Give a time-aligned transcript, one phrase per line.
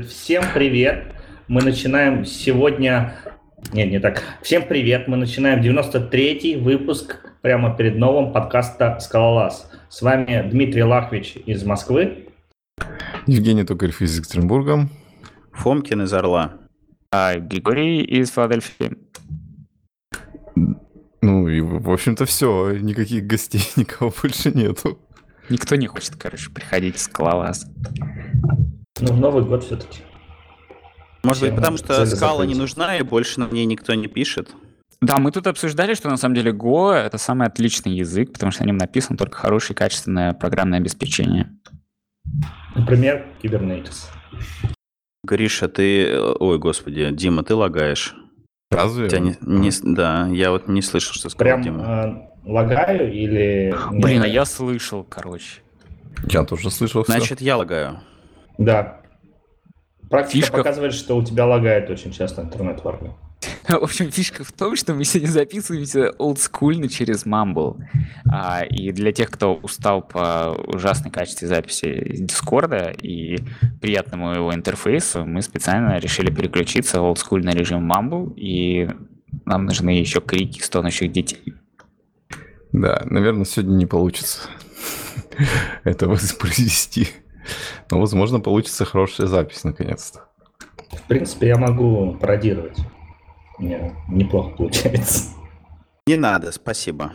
[0.00, 1.14] Всем привет!
[1.48, 3.14] Мы начинаем сегодня...
[3.74, 4.22] Нет, не так.
[4.40, 5.06] Всем привет!
[5.06, 9.70] Мы начинаем 93-й выпуск прямо перед новым подкаста «Скалолаз».
[9.90, 12.28] С вами Дмитрий Лахвич из Москвы.
[13.26, 14.88] Евгений Токарев из Екатеринбурга.
[15.52, 16.54] Фомкин из Орла.
[17.10, 18.96] А Григорий из Филадельфии.
[21.20, 22.78] Ну и, в общем-то, все.
[22.78, 24.98] Никаких гостей, никого больше нету.
[25.50, 27.66] Никто не хочет, короче, приходить в Скалолаз.
[29.00, 30.00] Ну, в Новый год все-таки.
[31.22, 34.50] Может быть, потому что скала не нужна, и больше на ней никто не пишет.
[35.00, 38.62] Да, мы тут обсуждали, что на самом деле Go— это самый отличный язык, потому что
[38.62, 41.50] на нем написано только хорошее качественное программное обеспечение.
[42.76, 44.06] Например, Kubernetes.
[45.24, 46.18] Гриша, ты...
[46.20, 48.14] Ой, господи, Дима, ты лагаешь.
[48.70, 49.08] Разве?
[49.08, 52.30] Тебя не, не, да, я вот не слышал, что сказал Прям Дима.
[52.44, 53.74] э, лагаю или...
[53.90, 55.62] Блин, а я слышал, короче.
[56.28, 57.12] Я тоже слышал все.
[57.12, 58.00] Значит, я лагаю.
[58.58, 59.00] Да.
[60.10, 63.12] Практика Фишка- показывает, что у тебя лагает очень часто интернет в Орле.
[63.68, 67.76] В общем, фишка в том, что мы сегодня записываемся олдскульно через Mumble.
[68.30, 73.38] А, и для тех, кто устал по ужасной качестве записи из Дискорда и
[73.80, 78.88] приятному его интерфейсу, мы специально решили переключиться в олдскульный режим Mumble, и
[79.44, 81.54] нам нужны еще крики стонущих детей.
[82.72, 84.48] Да, наверное, сегодня не получится
[85.84, 87.08] это воспроизвести.
[87.90, 90.24] Но, возможно, получится хорошая запись наконец-то.
[90.90, 92.78] В принципе, я могу пародировать.
[93.58, 95.30] У меня неплохо получается.
[96.06, 97.12] Не надо, спасибо.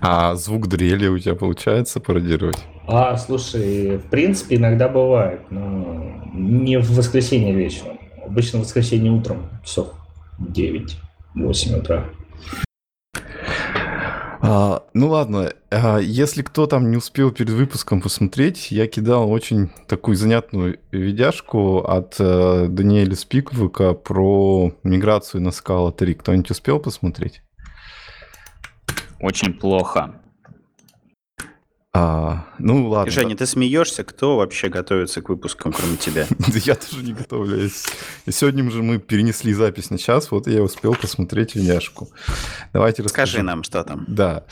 [0.00, 2.58] А звук дрели у тебя получается пародировать?
[2.86, 7.98] А, слушай, в принципе, иногда бывает, но не в воскресенье вечером.
[8.24, 9.92] Обычно в воскресенье утром, часов
[10.40, 12.06] 9-8 утра.
[14.42, 19.70] А, ну ладно, а, если кто там не успел перед выпуском посмотреть, я кидал очень
[19.86, 26.14] такую занятную видяшку от э, Даниэля Спиковика про миграцию на Scala 3.
[26.14, 27.42] Кто-нибудь успел посмотреть?
[29.20, 30.14] Очень плохо.
[31.92, 33.10] А, ну ладно.
[33.10, 34.04] Женя, ты смеешься?
[34.04, 36.26] Кто вообще готовится к выпускам, кроме тебя?
[36.38, 37.84] Да я тоже не готовлюсь.
[38.28, 42.08] Сегодня же мы перенесли запись на час, вот я успел посмотреть видяшку.
[42.72, 43.32] Давайте расскажу.
[43.32, 44.04] Скажи нам, что там.
[44.06, 44.44] Да.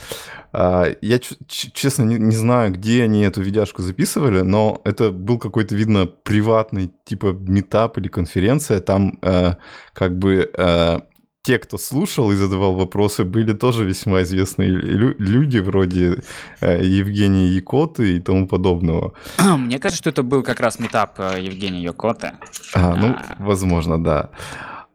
[0.51, 5.75] А, Я честно не, не знаю, где они эту видяшку записывали, но это был какой-то,
[5.75, 8.81] видно, приватный типа метап или конференция.
[8.81, 9.53] Там э,
[9.93, 10.99] как бы э,
[11.43, 16.21] те, кто слушал и задавал вопросы, были тоже весьма известные лю- люди вроде
[16.61, 19.13] э, Евгения Якоты и тому подобного.
[19.57, 22.33] Мне кажется, что это был как раз метап э, Евгения Йокота.
[22.73, 23.35] А, ну, А.
[23.39, 24.29] возможно, да.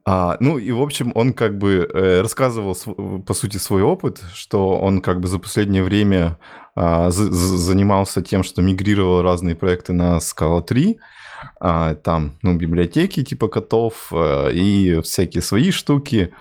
[0.06, 4.20] А, ну и, в общем, он как бы э, рассказывал, св- по сути, свой опыт,
[4.34, 6.36] что он как бы за последнее время
[6.76, 11.23] а, за- за- занимался тем, что мигрировал разные проекты на Scala 3, а,
[11.60, 16.32] там, ну, библиотеки типа котов э, и всякие свои штуки.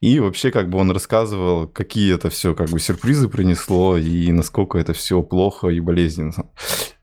[0.00, 4.78] И вообще как бы он рассказывал, какие это все как бы сюрпризы принесло и насколько
[4.78, 6.46] это все плохо и болезненно.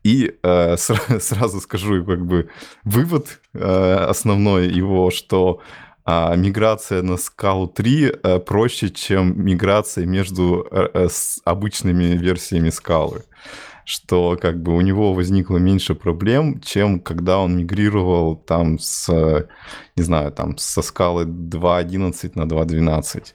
[0.02, 2.48] И э, сра- сразу скажу как бы
[2.84, 5.60] вывод э, основной его, что
[6.04, 11.08] а, миграция на скалу 3 э, проще, чем миграция между э,
[11.44, 13.22] обычными версиями скалы.
[13.90, 19.48] Что как бы у него возникло меньше проблем, чем когда он мигрировал там с, э,
[19.96, 23.34] не знаю, там со скалы 2.11 на 2.12.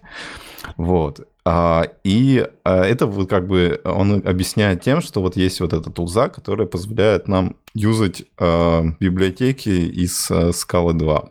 [0.77, 1.27] Вот.
[1.43, 5.91] А, И а, это вот как бы он объясняет тем, что вот есть вот эта
[5.91, 11.29] тулза, которая позволяет нам юзать а, библиотеки из а, Scala 2.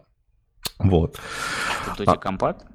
[0.80, 1.18] Вот.
[1.96, 2.16] Тут А.
[2.16, 2.66] компат.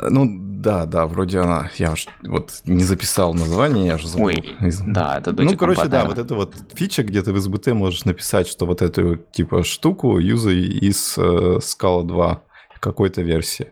[0.00, 0.26] Ну,
[0.62, 4.26] да, да, вроде она, я уж вот не записал название, я же забыл.
[4.26, 7.36] Ой, Из- да, это Ну, Doty короче, да, вот это вот фича, где ты в
[7.36, 12.42] SBT можешь написать, что вот эту типа штуку юзай из э, Scala 2
[12.80, 13.68] какой-то версии.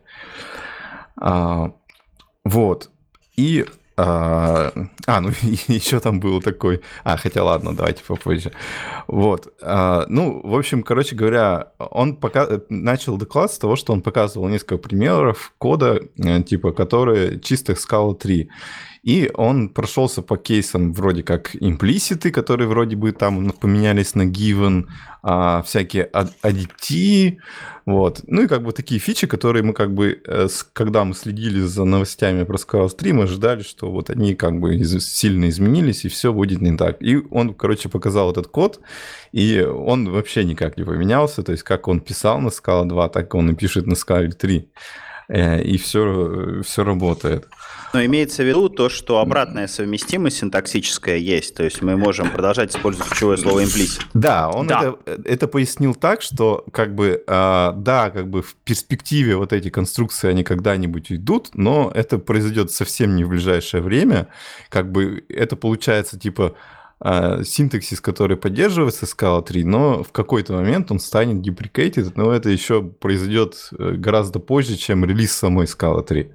[1.17, 1.73] А,
[2.45, 2.91] вот.
[3.37, 3.67] И...
[4.03, 4.73] А,
[5.07, 5.29] а, ну
[5.69, 6.81] еще там был такой...
[7.05, 8.51] А, хотя ладно, давайте попозже.
[9.07, 9.53] Вот.
[9.63, 12.49] А, ну, в общем, короче говоря, он пока...
[12.71, 18.15] начал доклад с того, что он показывал несколько примеров кода, э, типа, которые чисто Scala
[18.15, 18.49] 3.
[19.03, 24.87] И он прошелся по кейсам вроде как имплиситы, которые вроде бы там поменялись на given,
[25.23, 27.39] а, всякие ад- аддити,
[27.93, 28.21] вот.
[28.27, 31.85] Ну и как бы такие фичи, которые мы как бы, э, когда мы следили за
[31.85, 32.59] новостями про
[32.89, 37.03] 3, мы ожидали, что вот они как бы сильно изменились, и все будет не так.
[37.03, 38.81] И он, короче, показал этот код,
[39.33, 43.35] и он вообще никак не поменялся, то есть как он писал на Scala 2, так
[43.35, 44.69] он и пишет на Scala 3.
[45.31, 47.49] Э, и все, все работает.
[47.93, 52.71] Но имеется в виду то, что обратная совместимость синтаксическая есть, то есть мы можем продолжать
[52.71, 54.03] использовать ключевое слово implicit.
[54.15, 54.95] Да, он да.
[55.07, 59.71] Это, это пояснил так, что как бы, э, да, как бы в перспективе вот эти
[59.71, 64.29] конструкции, они когда-нибудь уйдут, но это произойдет совсем не в ближайшее время.
[64.69, 70.91] Как бы это получается типа э, синтаксис, который поддерживается Scala 3, но в какой-то момент
[70.91, 76.31] он станет deprecated, но это еще произойдет э, гораздо позже, чем релиз самой Scala 3.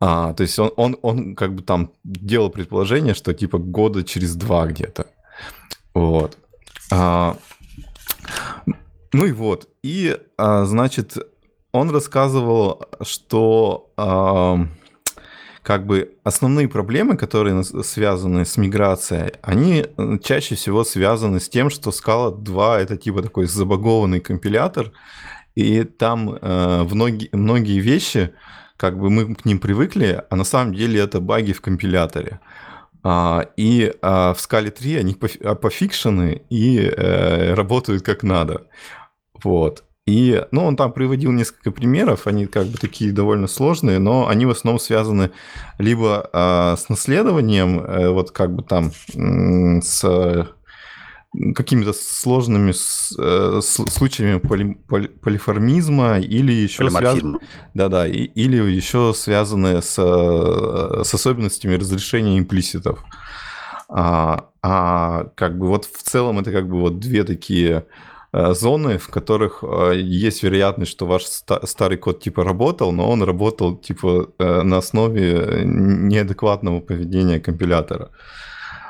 [0.00, 4.34] А, то есть он, он, он как бы там делал предположение, что типа года через
[4.34, 5.06] два где-то.
[5.94, 6.38] Вот.
[6.90, 7.36] А,
[9.12, 9.68] ну и вот.
[9.82, 11.16] И, а, значит,
[11.72, 14.66] он рассказывал, что а,
[15.66, 19.84] как бы основные проблемы, которые связаны с миграцией, они
[20.22, 24.92] чаще всего связаны с тем, что Scala 2 это типа такой забагованный компилятор,
[25.56, 28.32] и там э, многие, многие вещи,
[28.76, 32.38] как бы мы к ним привыкли, а на самом деле это баги в компиляторе.
[33.02, 38.68] А, и а, в скале 3 они а, пофикшены и э, работают как надо.
[39.42, 39.82] Вот.
[40.06, 44.46] И, ну, он там приводил несколько примеров, они как бы такие довольно сложные, но они
[44.46, 45.32] в основном связаны
[45.78, 50.48] либо э, с наследованием, э, вот как бы там э, с
[51.56, 57.40] какими-то сложными э, случаями поли, поли, полиформизма или еще связанные,
[57.74, 63.04] да-да, и, или еще связанные с, с особенностями разрешения имплиситов.
[63.88, 67.84] А, а как бы вот в целом это как бы вот две такие э,
[68.54, 73.76] зоны, в которых э, есть вероятность, что ваш старый код типа работал, но он работал
[73.76, 78.10] типа на основе неадекватного поведения компилятора.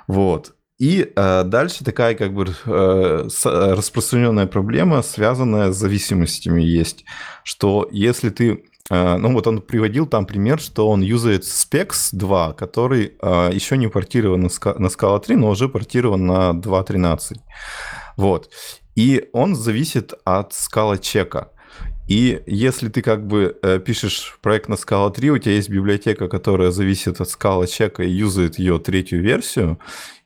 [0.09, 0.57] Вот.
[0.79, 7.05] И э, дальше такая как бы э, распространенная проблема, связанная с зависимостями есть,
[7.45, 12.53] что если ты э, ну вот он приводил там пример, что он юзает Specs 2,
[12.53, 17.37] который э, еще не портирован на Scala 3, но уже портирован на 2.13.
[18.19, 18.51] Вот.
[18.97, 21.51] И он зависит от Scala чека.
[22.09, 26.29] И если ты как бы э, пишешь проект на Scala 3, у тебя есть библиотека,
[26.29, 29.79] которая зависит от Scala чека и юзает ее третью версию,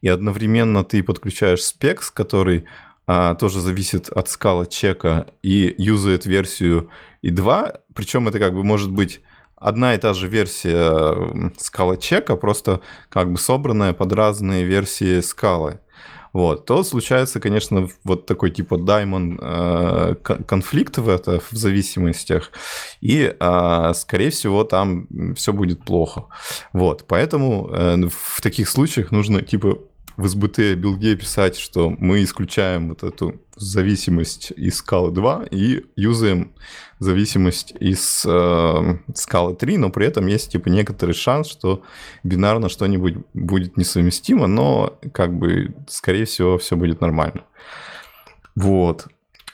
[0.02, 2.66] и одновременно ты подключаешь Specs, который
[3.06, 6.90] а, тоже зависит от Scala чека и юзает версию
[7.24, 9.20] i2, причем это как бы может быть
[9.56, 15.80] одна и та же версия Scala чека, просто как бы собранная под разные версии Scala
[16.32, 22.52] вот, то случается, конечно, вот такой типа даймон э, конфликт в это, в зависимостях,
[23.00, 26.26] и, э, скорее всего, там все будет плохо.
[26.72, 29.78] Вот, поэтому э, в таких случаях нужно типа
[30.20, 36.52] в SBT билде писать, что мы исключаем вот эту зависимость из Scala 2 и юзаем
[36.98, 41.82] зависимость из э, Scala 3, но при этом есть типа некоторый шанс, что
[42.22, 47.44] бинарно что-нибудь будет несовместимо, но как бы скорее всего все будет нормально.
[48.54, 49.06] Вот.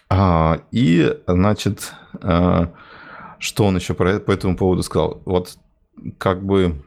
[0.08, 1.92] А, и, значит,
[2.22, 2.72] а,
[3.38, 5.22] что он еще по, по этому поводу сказал?
[5.26, 5.56] Вот
[6.18, 6.82] как бы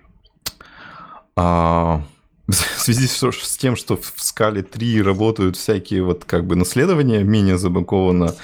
[1.38, 2.04] а,
[2.78, 7.58] в связи с тем, что в скале 3 работают всякие вот как бы наследования менее
[7.58, 8.36] забаковано,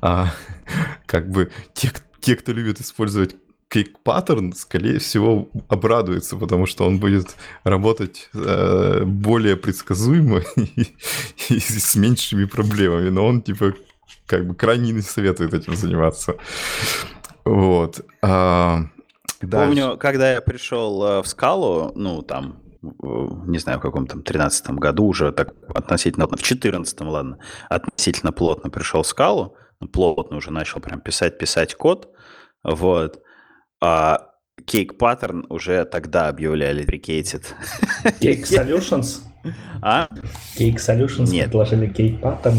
[0.00, 0.32] а,
[1.06, 3.36] как бы те, те, кто любит использовать
[3.68, 10.94] кейк паттерн, скорее всего, обрадуется, потому что он будет работать э, более предсказуемо и,
[11.48, 13.08] и с меньшими проблемами.
[13.08, 13.74] Но он, типа,
[14.26, 16.36] как бы крайне не советует этим заниматься.
[17.44, 18.04] Вот.
[18.22, 18.86] А,
[19.40, 24.70] Помню, когда я пришел э, в скалу, ну, там, не знаю, в каком там 13
[24.70, 30.50] году уже так относительно, в 14 ладно, относительно плотно пришел в скалу, ну, плотно уже
[30.50, 32.10] начал прям писать, писать код,
[32.62, 33.22] вот,
[33.80, 34.30] а
[34.64, 37.44] Cake Pattern уже тогда объявляли deprecated.
[38.20, 39.20] Cake Solutions?
[39.82, 40.08] А?
[40.58, 41.46] Cake Solutions Нет.
[41.46, 42.58] предложили Cake Pattern.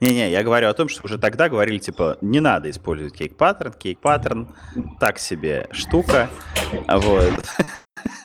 [0.00, 4.46] Не-не, я говорю о том, что уже тогда говорили, типа, не надо использовать Cake Pattern
[5.00, 6.30] так себе штука,
[6.86, 7.44] вот.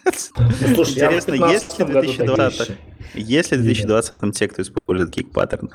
[0.05, 2.77] Ну, слушай, Интересно, есть ли 2020
[3.13, 5.69] есть ли в 2020 те, кто использует Kick Pattern?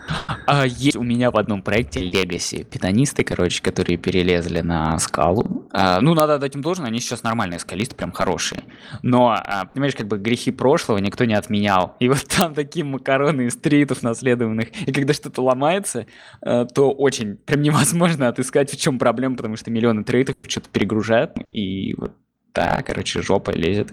[0.47, 2.65] А, есть у меня в одном проекте Legacy.
[2.65, 5.69] Питанисты, короче, которые перелезли на скалу.
[5.73, 8.63] А, ну, надо дать им должное, они сейчас нормальные скалисты, прям хорошие.
[9.03, 11.97] Но, а, понимаешь, как бы грехи прошлого никто не отменял.
[12.01, 14.69] И вот там такие макароны из стритов наследованных.
[14.89, 16.07] И когда что-то ломается,
[16.41, 21.33] а, то очень прям невозможно отыскать, в чем проблема, потому что миллионы трейтов что-то перегружают.
[21.53, 22.13] И вот
[22.59, 23.93] да, короче, жопа лезет.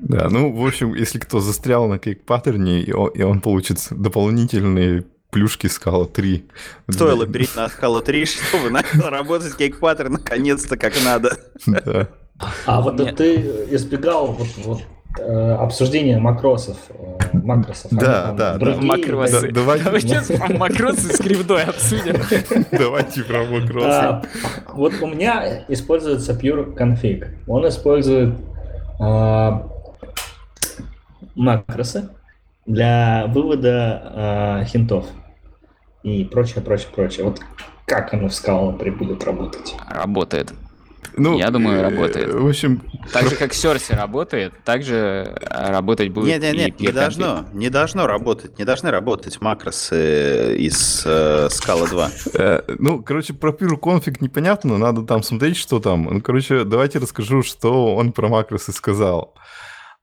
[0.00, 5.04] Да, ну, в общем, если кто застрял на кейк-паттерне, и он, и он получит дополнительные
[5.30, 6.44] плюшки Scala 3.
[6.88, 11.38] Стоило перейти на Scala 3, чтобы начал работать кейк-паттер наконец-то как надо.
[11.66, 12.08] Да.
[12.66, 13.36] А вот ты
[13.70, 14.82] избегал вот, вот
[15.18, 17.90] э, обсуждения макросов, э, макросов.
[17.92, 19.48] Да, там да, Макросы.
[19.48, 22.16] Да, давайте- Давай сейчас макросы с кривдой обсудим.
[22.70, 23.86] Давайте про макросы.
[23.88, 24.22] А,
[24.72, 27.26] вот у меня используется Pure Config.
[27.46, 28.34] Он использует
[29.00, 29.68] а,
[31.34, 32.10] макросы
[32.66, 35.06] для вывода а, хинтов
[36.02, 37.24] и прочее, прочее, прочее.
[37.24, 37.40] Вот
[37.86, 39.74] как оно в 3 будет работать?
[39.88, 40.52] Работает.
[41.16, 42.32] Ну, Я думаю, э, работает.
[42.32, 44.94] В общем, Так же, как Серси работает, так же
[45.40, 50.56] э, работать будет Нет, нет, нет, не должно, не должно работать, не должны работать макросы
[50.58, 52.10] из э, Scala 2.
[52.34, 56.04] Э, Ну, короче, про Pure Config непонятно, надо там смотреть, что там.
[56.04, 59.34] Ну, короче, давайте расскажу, что он про макросы сказал.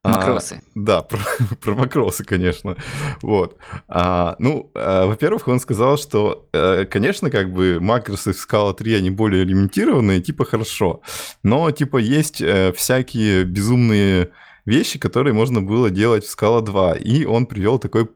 [0.09, 0.62] Макросы.
[0.75, 1.19] да, про,
[1.62, 2.75] про макросы, конечно.
[3.21, 3.57] Вот.
[3.88, 8.95] А, ну, а, во-первых, он сказал, что, э, конечно, как бы макросы в Scala 3,
[8.95, 11.01] они более лимитированные, типа хорошо.
[11.43, 14.31] Но, типа, есть э, всякие безумные
[14.65, 16.95] вещи, которые можно было делать в Scala 2.
[16.95, 18.09] И он привел такой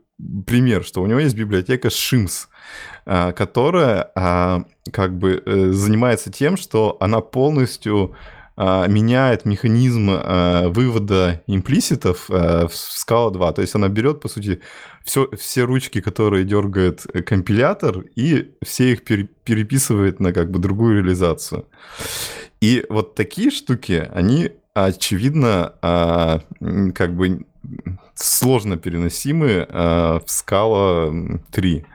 [0.45, 2.47] пример, что у него есть библиотека Shims,
[3.05, 5.41] а, которая а, как бы
[5.71, 13.53] занимается тем, что она полностью а, меняет механизм а, вывода имплиситов а, в Scala 2.
[13.53, 14.61] То есть она берет, по сути,
[15.05, 20.59] все, все ручки, которые дергает э, компилятор, и все их пере- переписывает на как бы
[20.59, 21.65] другую реализацию.
[22.59, 26.41] И вот такие штуки, они очевидно а,
[26.93, 27.45] как бы
[28.15, 31.85] сложно переносимы а, в Scala 3.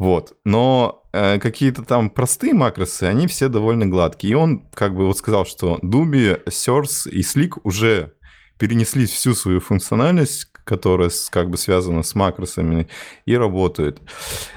[0.00, 0.32] Вот.
[0.46, 4.32] Но э, какие-то там простые макросы, они все довольно гладкие.
[4.32, 8.14] И он как бы вот сказал, что Dubi, Source и Slick уже
[8.58, 12.88] перенесли всю свою функциональность, которая как бы связана с макросами,
[13.26, 14.00] и работают.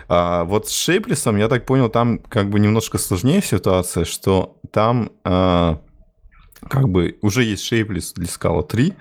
[0.07, 5.11] А вот с Shapeless, я так понял, там как бы немножко сложнее ситуация, что там
[5.25, 5.81] а,
[6.69, 8.93] как бы уже есть Shapeless для Scala 3,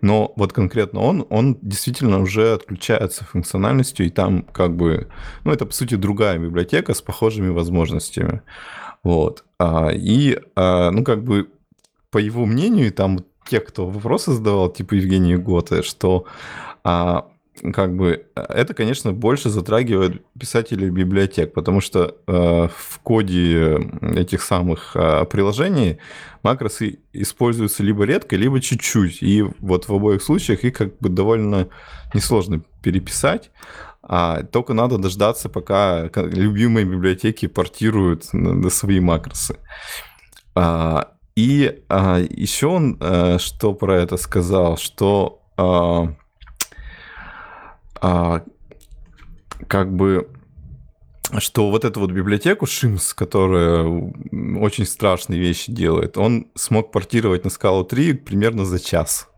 [0.00, 5.08] но вот конкретно он, он действительно уже отключается функциональностью, и там как бы,
[5.44, 8.42] ну, это, по сути, другая библиотека с похожими возможностями.
[9.02, 9.44] Вот.
[9.58, 11.48] А, И, а, ну, как бы,
[12.10, 16.26] по его мнению, там те, кто вопросы задавал, типа Евгений Готе, что
[16.84, 17.26] а,
[17.72, 24.92] как бы это, конечно, больше затрагивает писателей библиотек, потому что э, в коде этих самых
[24.94, 25.98] э, приложений
[26.42, 29.22] макросы используются либо редко, либо чуть-чуть.
[29.22, 31.68] И вот в обоих случаях их как бы довольно
[32.14, 33.50] несложно переписать.
[34.02, 39.56] А только надо дождаться, пока ка- любимые библиотеки портируют на, на свои макросы.
[40.54, 46.14] А, и а, еще он э, что про это сказал, что а,
[48.00, 48.42] а,
[49.66, 50.28] как бы
[51.38, 53.84] что вот эту вот библиотеку Shims, которая
[54.58, 59.28] очень страшные вещи делает, он смог портировать на Scala 3 примерно за час.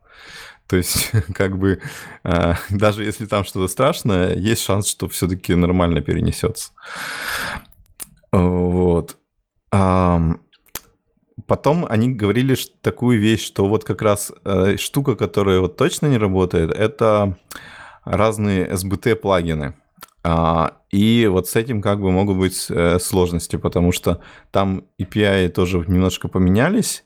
[0.68, 1.80] То есть, как бы,
[2.24, 6.72] а, даже если там что-то страшное, есть шанс, что все-таки нормально перенесется.
[8.32, 9.18] Вот.
[9.70, 10.40] Ам,
[11.46, 16.18] Потом они говорили такую вещь, что вот как раз э, штука, которая вот точно не
[16.18, 17.36] работает, это
[18.04, 19.74] разные SBT-плагины.
[20.24, 25.48] А, и вот с этим как бы могут быть э, сложности, потому что там API
[25.48, 27.04] тоже немножко поменялись,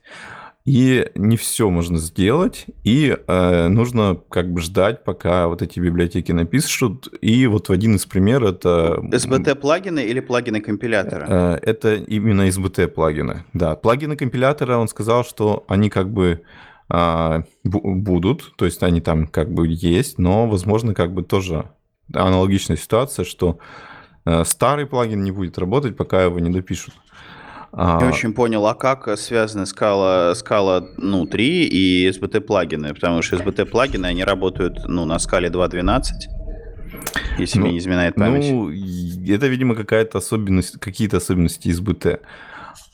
[0.67, 6.33] и не все можно сделать, и э, нужно как бы ждать, пока вот эти библиотеки
[6.33, 7.09] напишут.
[7.21, 8.99] И вот в один из примеров это...
[9.13, 11.27] SBT-плагины или плагины компилятора?
[11.29, 13.45] Э, Это именно SBT плагины.
[13.53, 16.43] Да, плагины компилятора, он сказал, что они как бы
[16.89, 21.71] а, бу- будут, то есть они там как бы есть, но, возможно, как бы тоже
[22.13, 23.59] аналогичная ситуация, что
[24.25, 26.95] э, старый плагин не будет работать, пока его не допишут.
[27.73, 32.95] А, Не очень понял, а как связаны Scala, Scala ну, 3 и SBT-плагины?
[32.95, 36.03] Потому что SBT-плагины, они работают ну, на скале 2.12,
[37.39, 38.51] если Ну, мне не изменяет память.
[38.51, 42.21] Ну, это, видимо, какая-то особенность, какие-то особенности БТ.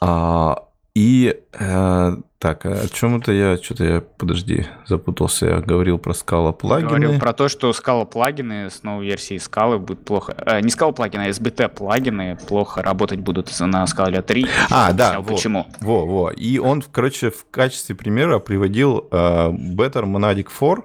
[0.00, 3.56] А, и э, так, а о чем это я?
[3.56, 5.46] Что-то я, подожди, запутался.
[5.46, 6.88] Я говорил про скала плагины.
[6.88, 10.34] Говорил про то, что скала плагины с новой версией скалы будут плохо.
[10.44, 14.46] э, не скала плагины, а SBT плагины плохо работать будут на скале 3.
[14.70, 15.36] А, да, Объяснял, вот.
[15.36, 15.66] Почему?
[15.80, 16.30] Во, во.
[16.30, 19.16] И он, короче, в качестве примера приводил э,
[19.50, 20.82] Better Monadic 4,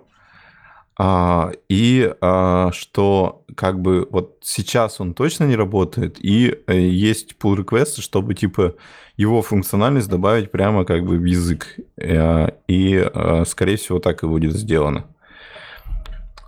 [1.00, 1.87] а, и
[2.22, 8.02] а, что как бы вот сейчас он точно не работает, и э, есть pull request,
[8.02, 8.76] чтобы типа
[9.18, 11.76] его функциональность добавить прямо как бы в язык.
[11.98, 15.06] Э, и, э, скорее всего, так и будет сделано.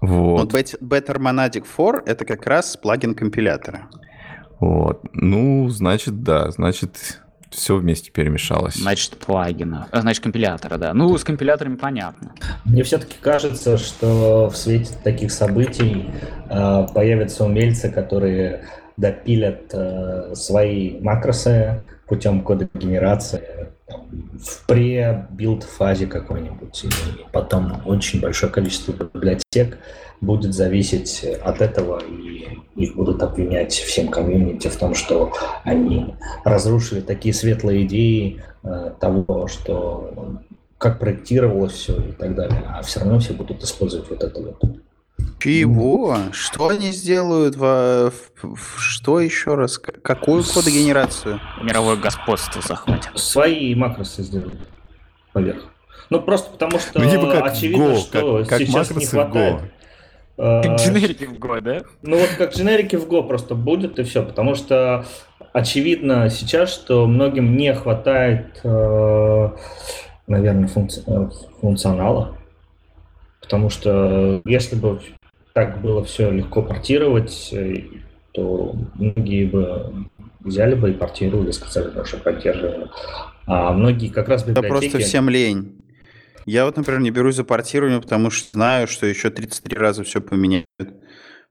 [0.01, 0.53] Вот Вот.
[0.53, 3.89] Bet- Better Monadic 4 это как раз плагин компилятора.
[4.59, 5.01] Вот.
[5.13, 8.75] Ну, значит, да, значит, все вместе перемешалось.
[8.75, 9.87] Значит, плагина.
[9.91, 10.93] А, Значит, компилятора, да.
[10.93, 12.31] Ну, с компиляторами понятно.
[12.65, 16.09] Мне все-таки кажется, что в свете таких событий
[16.49, 18.65] э, появятся умельцы, которые
[18.97, 26.84] допилят э, свои макросы путем кодогенерации там, в пре-билд фазе какой-нибудь.
[26.84, 26.89] И
[27.31, 29.77] потом очень большое количество библиотек
[30.22, 37.01] будет зависеть от этого, и их будут обвинять всем комьюнити в том, что они разрушили
[37.01, 40.39] такие светлые идеи э, того, что
[40.77, 44.79] как проектировалось все и так далее, а все равно все будут использовать вот это вот.
[45.39, 46.17] Чего?
[46.34, 47.55] Что они сделают?
[47.55, 48.12] во-
[48.77, 49.77] Что еще раз?
[49.77, 51.39] Какую кодогенерацию?
[51.62, 53.10] Мировое господство захватит.
[53.15, 54.58] Свои макросы сделали
[55.34, 55.63] поверх.
[56.10, 59.55] Ну, просто потому что Ну, типа как очевидно, Go, что как- как сейчас не хватает.
[60.38, 60.62] Go.
[60.63, 61.81] Как Дженерики в год, да?
[62.01, 65.05] Ну вот как дженерики в Go просто будет и все, потому что
[65.53, 69.50] очевидно сейчас, что многим не хватает, э,
[70.27, 71.29] наверное, функци- э,
[71.60, 72.38] функционала,
[73.41, 75.01] потому что если бы
[75.59, 77.83] так было все легко портировать, э,
[78.31, 80.07] то многие бы
[80.39, 82.89] взяли бы и портировали, сказали, что поддерживаем.
[83.45, 84.91] А многие как раз Да библиотеки...
[84.91, 85.81] просто всем лень.
[86.45, 90.21] Я вот, например, не берусь за портирование, потому что знаю, что еще 33 раза все
[90.21, 90.65] поменяют.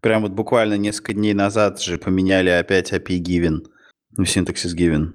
[0.01, 3.67] Прям вот буквально несколько дней назад же поменяли опять API given.
[4.17, 5.13] Ну, синтаксис given.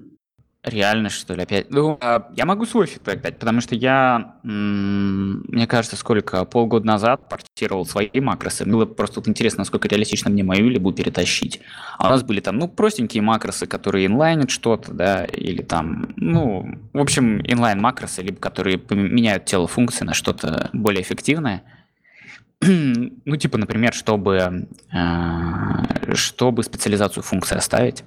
[0.64, 1.70] Реально, что ли, опять?
[1.70, 7.28] Ну, а, я могу свой фидбэк дать, потому что я, мне кажется, сколько, полгода назад
[7.28, 8.64] портировал свои макросы.
[8.64, 11.60] Было просто вот интересно, насколько реалистично мне мою либу перетащить.
[11.98, 16.78] А у нас были там, ну, простенькие макросы, которые инлайнят что-то, да, или там, ну,
[16.94, 21.62] в общем, инлайн макросы, либо которые меняют тело функции на что-то более эффективное.
[22.62, 28.04] Ну, типа, например, чтобы, э, чтобы специализацию функции оставить.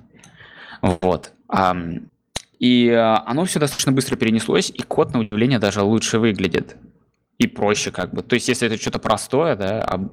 [0.81, 1.33] Вот.
[1.49, 2.09] Ам,
[2.59, 6.77] И э, оно все достаточно быстро перенеслось, и код, на удивление, даже лучше выглядит.
[7.37, 8.23] И проще как бы.
[8.23, 10.09] То есть, если это что-то простое, да, а-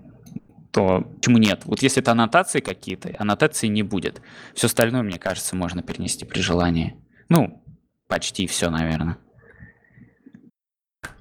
[0.71, 1.63] то почему нет?
[1.65, 4.21] Вот если это аннотации какие-то, аннотации не будет.
[4.55, 6.97] Все остальное, мне кажется, можно перенести при желании.
[7.29, 7.63] Ну,
[8.09, 9.19] почти все, наверное.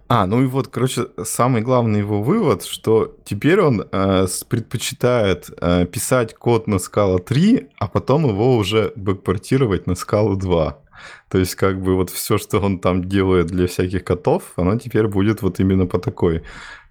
[0.09, 5.85] А, ну и вот, короче, самый главный его вывод, что теперь он э, предпочитает э,
[5.85, 10.82] писать код на Scala 3, а потом его уже бэкпортировать на Scala 2.
[11.29, 15.07] То есть, как бы вот все, что он там делает для всяких котов, оно теперь
[15.07, 16.43] будет вот именно по такой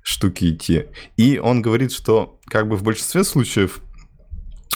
[0.02, 0.86] штуке идти.
[1.16, 3.80] И он говорит, что как бы в большинстве случаев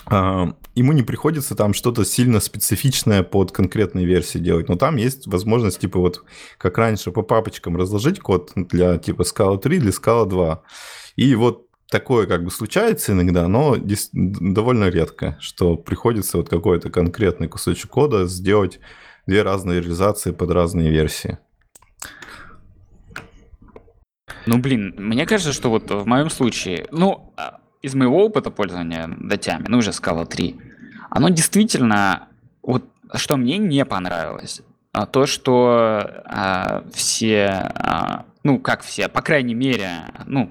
[0.08, 4.68] а, ему не приходится там что-то сильно специфичное под конкретные версии делать.
[4.68, 6.24] Но там есть возможность, типа вот
[6.58, 10.62] как раньше, по папочкам разложить код для типа Scala 3, для Scala 2.
[11.16, 13.76] И вот такое как бы случается иногда, но
[14.12, 18.78] довольно редко, что приходится вот какой-то конкретный кусочек кода сделать
[19.26, 21.38] две разные реализации под разные версии.
[24.46, 29.08] Ну, блин, мне кажется, что вот в моем случае, ну, а, из моего опыта пользования
[29.18, 30.56] датями, ну, уже Scala 3,
[31.10, 32.28] оно действительно,
[32.62, 32.84] вот
[33.14, 34.62] что мне не понравилось,
[34.92, 39.90] а, то, что а, все, а, ну, как все, по крайней мере,
[40.26, 40.50] ну,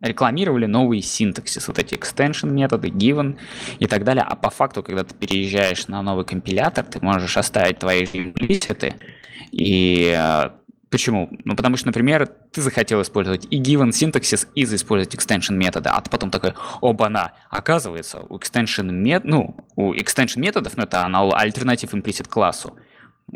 [0.00, 3.38] рекламировали новый синтаксис, вот эти extension методы, given
[3.78, 4.24] и так далее.
[4.28, 8.94] А по факту, когда ты переезжаешь на новый компилятор, ты можешь оставить твои имплиситы.
[9.52, 10.50] И э,
[10.90, 11.28] почему?
[11.44, 16.00] Ну, потому что, например, ты захотел использовать и given синтаксис, и использовать extension методы, а
[16.00, 21.34] ты потом такой, оба-на, оказывается, у extension мет, ну, у extension методов, ну, это анал-
[21.34, 22.76] альтернатив implicit классу,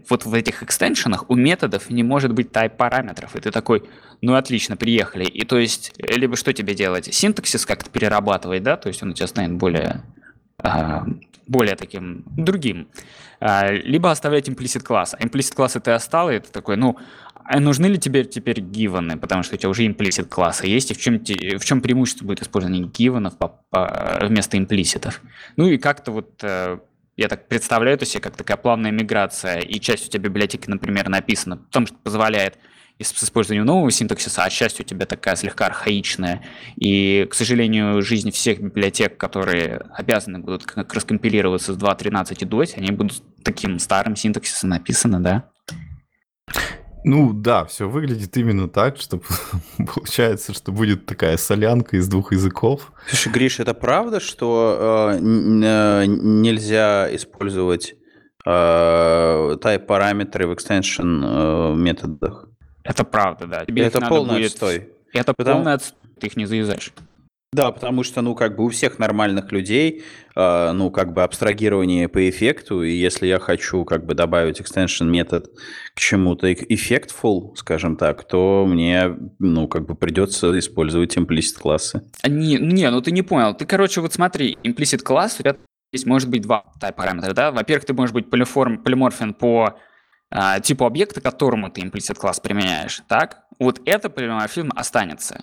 [0.08, 3.34] вот в этих экстеншенах у методов не может быть type параметров.
[3.34, 3.82] И ты такой,
[4.20, 5.24] ну отлично, приехали.
[5.24, 7.12] И то есть, э, либо что тебе делать?
[7.12, 10.02] Синтаксис как-то перерабатывать, да, то есть он у тебя станет более,
[10.58, 11.04] а,
[11.46, 12.88] более таким другим.
[13.40, 15.14] А, либо оставлять implicit класс.
[15.18, 16.96] А implicit классы ты оставил, и ты такой, ну,
[17.42, 20.94] а нужны ли тебе теперь гиваны, потому что у тебя уже implicit классы есть, и
[20.94, 23.34] в чем, в чем преимущество будет использования гиванов
[23.72, 25.20] вместо имплиситов?
[25.56, 26.78] Ну и как-то вот э,
[27.20, 31.08] я так представляю это себе как такая плавная миграция, и часть у тебя библиотеки, например,
[31.10, 32.58] написана, потому что позволяет
[32.98, 36.42] с использованием нового синтаксиса, а часть у тебя такая слегка архаичная.
[36.76, 42.90] И, к сожалению, жизнь всех библиотек, которые обязаны будут раскомпилироваться с 2.13 и DOS, они
[42.90, 45.50] будут таким старым синтаксисом написаны, да?
[47.04, 49.20] Ну да, все выглядит именно так, что
[49.94, 52.92] получается, что будет такая солянка из двух языков.
[53.08, 57.94] Слушай, Гриш, это правда, что э, э, нельзя использовать
[58.44, 62.48] э, type параметры в extension э, методах?
[62.84, 63.64] Это правда, да.
[63.64, 64.90] Тебе это полный будет- отстой.
[65.12, 66.92] Это Потому- полный отстой, ты их не завязаешь.
[67.52, 70.04] Да, потому что, ну, как бы у всех нормальных людей,
[70.36, 75.06] э, ну, как бы абстрагирование по эффекту, и если я хочу, как бы, добавить extension
[75.06, 75.48] метод
[75.96, 82.02] к чему-то effectful, скажем так, то мне, ну, как бы придется использовать implicit классы.
[82.24, 83.52] Не, не, ну ты не понял.
[83.52, 85.56] Ты, короче, вот смотри, implicit класс, у тебя
[85.92, 86.62] здесь может быть два
[86.96, 87.50] параметра, да?
[87.50, 89.76] Во-первых, ты можешь быть полиформ, полиморфен по
[90.30, 93.42] а, типу объекта, которому ты implicit класс применяешь, так?
[93.58, 95.42] Вот это полиморфизм останется.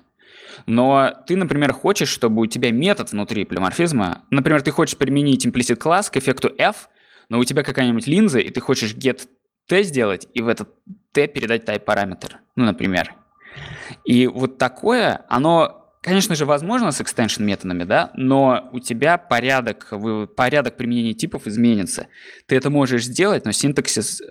[0.66, 5.76] Но ты, например, хочешь, чтобы у тебя метод внутри полиморфизма, например, ты хочешь применить implicit
[5.76, 6.90] класс к эффекту f,
[7.30, 9.28] но у тебя какая-нибудь линза, и ты хочешь get
[9.68, 10.70] t сделать, и в этот
[11.12, 13.14] t передать type параметр, ну, например.
[14.06, 19.94] И вот такое, оно, конечно же, возможно с extension методами, да, но у тебя порядок,
[20.36, 22.08] порядок применения типов изменится.
[22.46, 24.22] Ты это можешь сделать, но синтаксис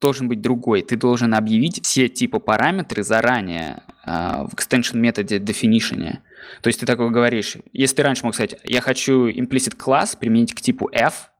[0.00, 0.82] должен быть другой.
[0.82, 6.18] Ты должен объявить все типы параметры заранее в extension методе definition.
[6.60, 10.54] То есть ты такой говоришь, если ты раньше мог сказать, я хочу implicit класс применить
[10.54, 11.30] к типу f,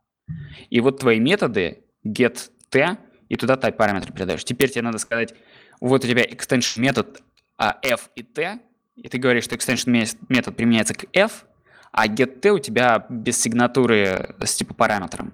[0.71, 2.97] и вот твои методы get t,
[3.29, 4.45] и туда type параметр передаешь.
[4.45, 5.35] Теперь тебе надо сказать,
[5.81, 7.23] вот у тебя extension метод
[7.59, 8.61] а, f и t,
[8.97, 11.47] и ты говоришь, что extension ме- метод применяется к f,
[11.93, 15.33] а get t у тебя без сигнатуры с типа параметром.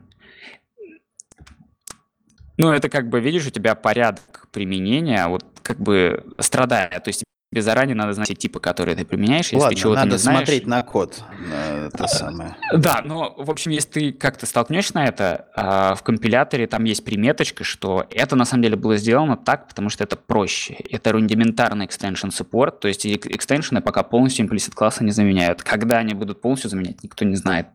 [2.57, 7.05] Ну, это как бы, видишь, у тебя порядок применения, вот как бы страдает.
[7.05, 9.47] То есть тебе заранее надо знать те типы, которые ты применяешь.
[9.47, 11.23] Если Ладно, ты чего-то надо не знаешь, смотреть на код.
[11.53, 12.57] э, Это самое.
[12.75, 17.05] да, но, в общем, если ты как-то столкнешься на это, а, в компиляторе там есть
[17.05, 20.75] приметочка, что это на самом деле было сделано так, потому что это проще.
[20.91, 25.63] Это рудиментарный extension support, то есть экстеншены пока полностью implicit класса не заменяют.
[25.63, 27.67] Когда они будут полностью заменять, никто не знает.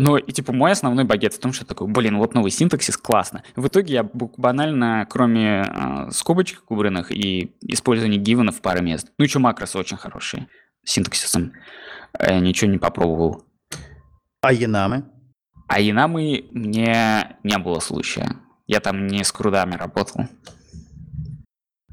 [0.00, 3.42] Ну, и типа мой основной багет в том, что такой, блин, вот новый синтаксис, классно.
[3.54, 9.38] В итоге я банально, кроме э, скобочек кубренных и использования гивенов пары мест, ну еще
[9.40, 10.48] макросы очень хорошие
[10.84, 11.52] синтаксисом,
[12.18, 13.44] э, ничего не попробовал.
[14.40, 15.04] А Янамы?
[15.68, 18.36] А Янамы мне не было случая.
[18.66, 20.24] Я там не с крудами работал.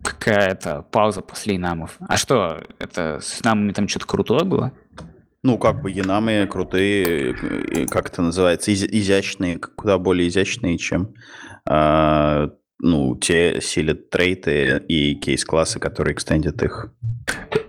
[0.02, 1.98] Какая-то пауза после Янамов.
[2.00, 4.72] А что, это с Янамами там что-то крутое было?
[5.44, 11.14] Ну, как бы Янамы крутые, э, как это называется, из- изящные, куда более изящные, чем
[11.70, 16.92] а, ну, те силят трейты и кейс-классы, которые экстендят их.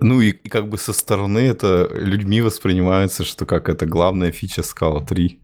[0.01, 4.63] Ну и, и как бы со стороны это людьми воспринимается, что как это главная фича
[4.63, 5.41] Scala 3.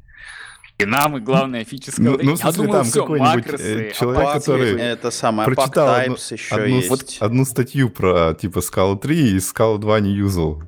[0.80, 2.20] Янамы главная фича Ну, Scala.
[2.22, 4.40] ну, в Я смысле, думал, там все, какой-нибудь, макросы, э, человек, апатия.
[4.40, 7.18] который Это самое, Прочитал одну, еще одну, есть.
[7.20, 10.62] одну статью про типа Scala 3 и Scala 2 не юзал.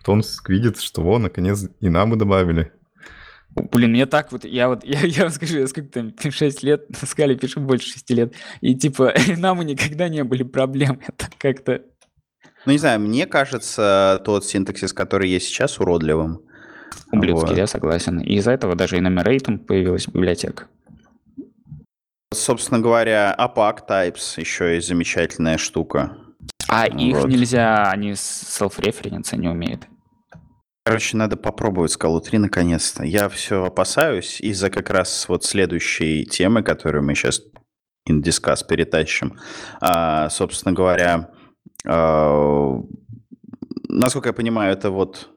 [0.00, 2.72] Потом с- видит, что во, наконец и нам и добавили.
[3.54, 6.88] Блин, мне так вот, я вот, я, я вам скажу, я сколько там, 6 лет
[6.90, 11.82] на скале пишу, больше 6 лет, и типа, нам никогда не были проблем, это как-то...
[12.66, 16.42] Ну, не знаю, мне кажется, тот синтаксис, который есть сейчас, уродливым.
[17.10, 17.56] Ублюдский, Вот.
[17.56, 18.18] я согласен.
[18.20, 20.66] И из-за этого даже Enumeratum появилась библиотека.
[22.32, 26.16] Собственно говоря, APAC Types еще есть замечательная штука.
[26.68, 27.28] А их Вот.
[27.28, 29.86] нельзя, они селф-референса не умеют.
[30.84, 33.04] Короче, надо попробовать скалу 3 наконец-то.
[33.04, 37.42] Я все опасаюсь из-за как раз вот следующей темы, которую мы сейчас
[38.08, 39.38] in discuss перетащим.
[39.80, 41.30] А, собственно говоря,
[41.86, 42.80] а,
[43.88, 45.28] насколько я понимаю, это вот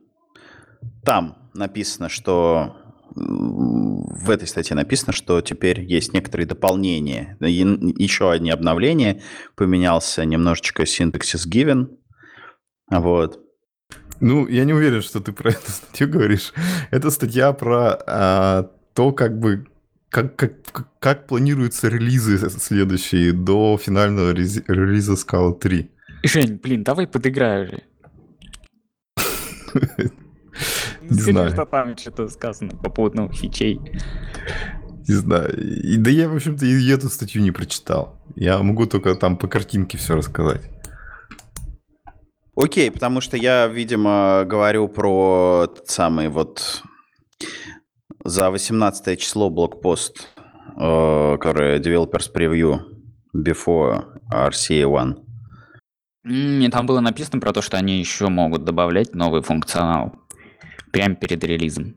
[1.04, 2.78] там написано, что
[3.15, 7.38] в этой статье написано, что теперь есть некоторые дополнения.
[7.41, 7.54] И
[7.97, 9.21] Еще одни обновления.
[9.56, 11.89] Поменялся немножечко синтаксис given.
[12.89, 13.39] Вот.
[14.19, 16.54] Ну, я не уверен, что ты про эту статью говоришь.
[16.91, 19.67] Это статья про а, то, как бы
[20.10, 20.54] как, как,
[20.99, 25.91] как- планируются релизы следующие до финального релиза Scala 3.
[26.23, 27.84] Жень, блин, давай подыграю же.
[31.13, 31.49] Не скажи, знаю.
[31.52, 33.80] что там что-то сказано по поводу новых фичей.
[35.08, 35.54] Не знаю.
[35.58, 38.21] И, да я, в общем-то, и эту статью не прочитал.
[38.36, 40.62] Я могу только там по картинке все рассказать.
[42.56, 46.84] Окей, потому что я, видимо, говорю про тот самый вот
[48.23, 50.30] за 18 число блокпост,
[50.80, 52.80] э, который Developers Preview
[53.36, 55.17] before RCA1.
[56.26, 60.15] М, И там было написано про то, что они еще могут добавлять новый функционал
[60.93, 61.95] прямо перед релизом.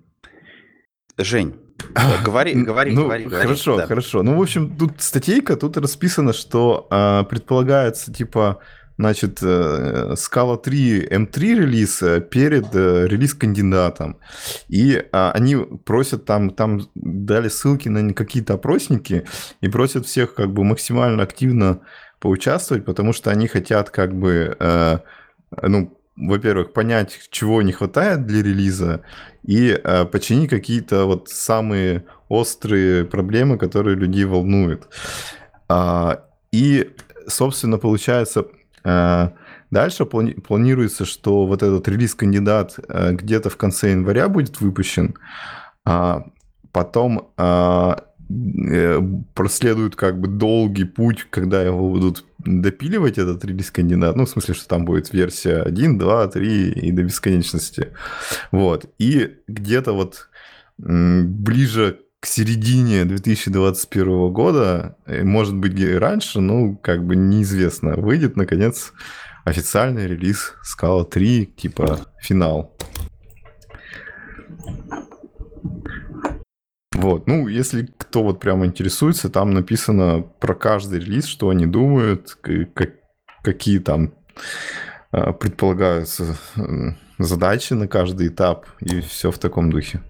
[1.18, 1.54] Жень,
[1.94, 3.42] э, говори, говори, ну, говори, говори.
[3.42, 3.86] Хорошо, Да.
[3.86, 4.22] хорошо.
[4.22, 8.58] Ну, в общем, тут статейка, тут расписано, что а, предполагается, типа,
[8.98, 14.16] значит, э, Scala 3 M3 релиз э, перед э, релиз-кандидатом.
[14.68, 19.24] И а, они просят там, там дали ссылки на какие-то опросники
[19.60, 21.80] и просят всех как бы максимально активно
[22.20, 24.98] поучаствовать, потому что они хотят как бы, э,
[25.62, 29.02] ну, во-первых, понять, чего не хватает для релиза,
[29.42, 34.88] и э, починить какие-то вот самые острые проблемы, которые людей волнуют.
[35.68, 36.90] А, и,
[37.28, 38.46] собственно, получается,
[38.84, 39.28] э,
[39.70, 45.16] дальше плани- планируется, что вот этот релиз-кандидат э, где-то в конце января будет выпущен,
[45.84, 46.24] а
[46.72, 47.94] потом э,
[49.34, 54.16] проследует как бы долгий путь, когда его будут допиливать, этот релиз-кандидат.
[54.16, 57.92] Ну, в смысле, что там будет версия 1, 2, 3 и до бесконечности.
[58.50, 58.86] Вот.
[58.98, 60.28] И где-то вот
[60.78, 68.36] ближе к середине 2021 года, э, может быть, и раньше, ну, как бы неизвестно, выйдет,
[68.36, 68.92] наконец,
[69.44, 72.76] официальный релиз Scala 3, типа финал.
[76.96, 82.38] Вот, ну, если кто вот прямо интересуется, там написано про каждый релиз, что они думают,
[82.40, 82.94] как,
[83.42, 84.14] какие там
[85.12, 86.38] а, предполагаются
[87.18, 90.00] задачи на каждый этап, и все в таком духе.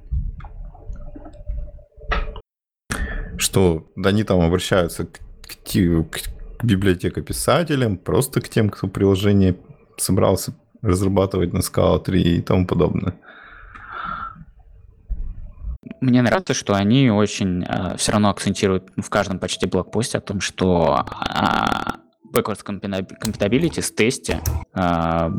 [3.37, 6.21] Что да, они там обращаются к, к,
[6.59, 9.57] к библиотекописателям, просто к тем, кто приложение
[9.97, 13.19] собрался разрабатывать на Scala 3 и тому подобное.
[16.01, 20.41] Мне нравится, что они очень э, все равно акцентируют в каждом почти блокпосте о том,
[20.41, 24.41] что э, backwards compatibility с тесте
[24.75, 25.31] э,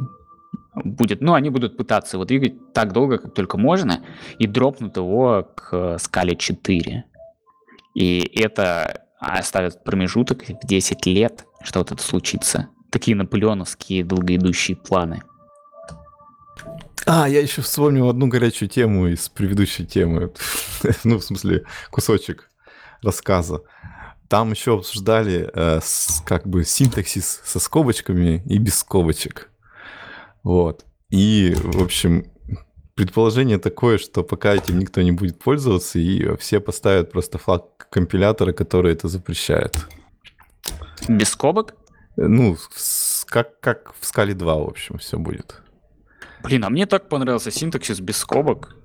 [0.84, 4.02] будет, ну, они будут пытаться его двигать так долго, как только можно,
[4.40, 7.04] и дропнут его к скале 4.
[7.96, 12.70] И это оставит промежуток в 10 лет, что вот это случится.
[12.92, 15.24] Такие наполеоновские долгоидущие планы.
[17.06, 20.32] А, я еще вспомнил одну горячую тему из предыдущей темы.
[21.04, 22.50] ну, в смысле, кусочек
[23.02, 23.62] рассказа.
[24.28, 29.50] Там еще обсуждали э, с, как бы синтаксис со скобочками и без скобочек.
[30.44, 30.86] Вот.
[31.10, 32.26] И, в общем,
[32.96, 38.52] предположение такое, что пока этим никто не будет пользоваться, и все поставят просто флаг компилятора,
[38.52, 39.78] который это запрещает.
[41.08, 41.76] Без скобок?
[42.18, 42.58] Ну,
[43.28, 45.62] как, как в скале 2, в общем, все будет.
[46.44, 48.76] Блин, а мне так понравился синтаксис без скобок.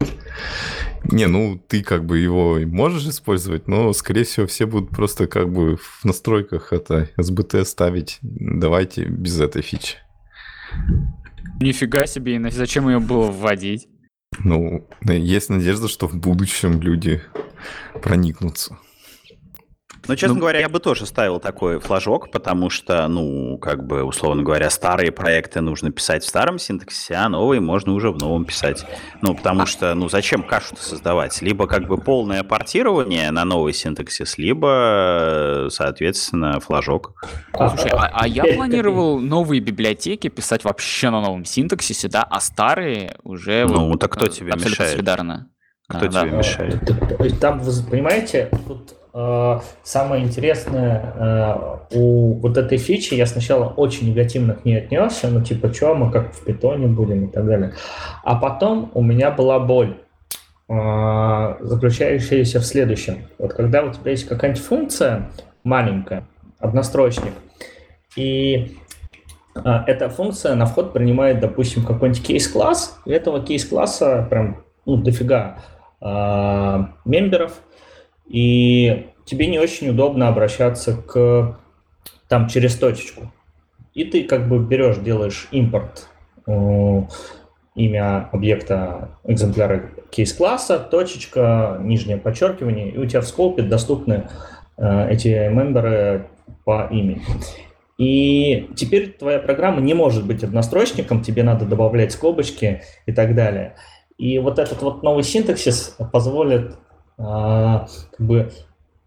[1.04, 5.52] Не, ну ты как бы его можешь использовать, но, скорее всего, все будут просто как
[5.52, 8.18] бы в настройках это SBT ставить.
[8.22, 9.96] Давайте без этой фичи.
[11.60, 13.88] Нифига себе, и зачем ее было вводить?
[14.38, 17.22] Ну, есть надежда, что в будущем люди
[18.02, 18.78] проникнутся.
[20.08, 24.02] Ну, честно ну, говоря, я бы тоже ставил такой флажок, потому что, ну, как бы,
[24.02, 28.44] условно говоря, старые проекты нужно писать в старом синтаксисе, а новые можно уже в новом
[28.44, 28.84] писать.
[29.20, 31.40] Ну, потому что, ну, зачем кашу-то создавать?
[31.40, 37.14] Либо как бы полное портирование на новый синтаксис, либо, соответственно, флажок.
[37.56, 43.16] Слушай, а, а я планировал новые библиотеки писать вообще на новом синтаксисе, да, а старые
[43.22, 43.66] уже...
[43.68, 44.92] Ну, вот, так кто тебе мешает?
[44.92, 45.48] солидарно.
[45.88, 46.24] Кто а, тебе да.
[46.24, 47.40] мешает?
[47.40, 54.08] Там, вы понимаете, тут Э, самое интересное э, у вот этой фичи, я сначала очень
[54.08, 57.74] негативно к ней отнесся, ну типа, что мы как в питоне будем и так далее.
[58.24, 59.98] А потом у меня была боль,
[60.68, 63.26] э, заключающаяся в следующем.
[63.38, 65.30] Вот когда у тебя есть какая-нибудь функция
[65.62, 66.24] маленькая,
[66.58, 67.34] однострочник,
[68.16, 68.78] и
[69.54, 75.58] эта функция на вход принимает, допустим, какой-нибудь кейс-класс, и этого кейс-класса прям ну, дофига
[76.00, 77.52] мемберов–
[78.32, 81.58] и тебе не очень удобно обращаться к
[82.28, 83.30] там через точечку.
[83.92, 86.08] И ты как бы берешь, делаешь импорт
[86.46, 87.02] э,
[87.74, 94.28] имя объекта экземпляра кейс-класса, точечка, нижнее подчеркивание, и у тебя в скопе доступны
[94.78, 96.28] э, эти мемберы
[96.64, 97.20] по имени.
[97.98, 103.76] И теперь твоя программа не может быть однострочником, тебе надо добавлять скобочки и так далее.
[104.16, 106.76] И вот этот вот новый синтаксис позволит
[107.16, 108.50] как бы,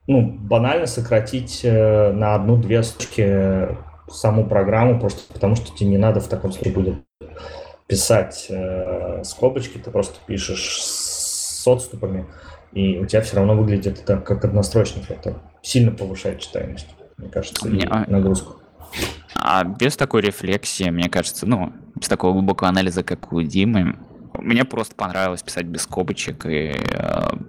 [0.08, 3.76] ну, банально сократить э, на одну-две строчки
[4.08, 6.96] саму программу, просто потому что тебе не надо в таком случае будет
[7.88, 12.26] писать э, скобочки, ты просто пишешь с отступами,
[12.72, 15.10] и у тебя все равно выглядит это как однострочник.
[15.10, 16.88] Это сильно повышает читаемость,
[17.18, 18.58] мне кажется, мне, и нагрузку.
[19.36, 23.98] А без такой рефлексии, мне кажется, ну, без такого глубокого анализа, как у Димы,
[24.42, 26.78] мне просто понравилось писать без скобочек, и, э,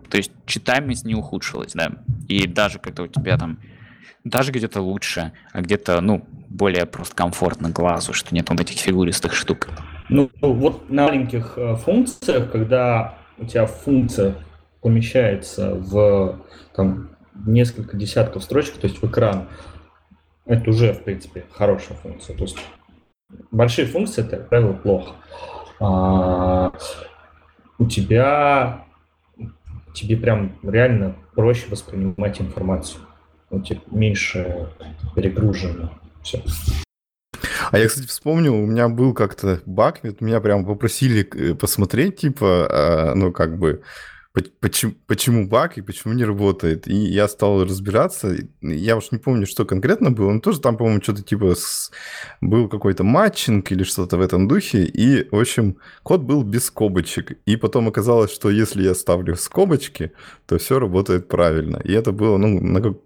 [0.09, 1.93] то есть читаемость не ухудшилась, да,
[2.29, 3.59] и даже когда у тебя там,
[4.25, 9.35] даже где-то лучше, а где-то, ну, более просто комфортно глазу, что нет вот этих фигуристых
[9.35, 9.69] штук.
[10.09, 14.35] Ну, вот на маленьких э, функциях, когда у тебя функция
[14.81, 16.41] помещается в
[16.75, 17.11] там,
[17.47, 19.49] несколько десятков строчек, то есть в экран,
[20.45, 22.37] это уже, в принципе, хорошая функция.
[22.37, 22.59] То есть
[23.51, 25.15] большие функции, это, как правило, плохо.
[25.81, 26.73] А,
[27.79, 28.87] у тебя
[29.95, 33.03] тебе прям реально проще воспринимать информацию.
[33.51, 34.69] У тебя меньше
[35.15, 35.91] перегружено.
[36.23, 36.43] Все.
[37.71, 42.67] А я, кстати, вспомнил, у меня был как-то баг, меня прям попросили э, посмотреть, типа,
[42.71, 43.83] а, ну, как бы,
[44.43, 46.87] почему, почему баг и почему не работает.
[46.89, 48.37] И я стал разбираться.
[48.61, 51.91] Я уж не помню, что конкретно было, но тоже там, по-моему, что-то типа с...
[52.41, 54.85] был какой-то матчинг или что-то в этом духе.
[54.85, 57.39] И, в общем, код был без скобочек.
[57.47, 60.13] И потом оказалось, что если я ставлю скобочки,
[60.47, 61.81] то все работает правильно.
[61.85, 62.97] И это было, ну, на как...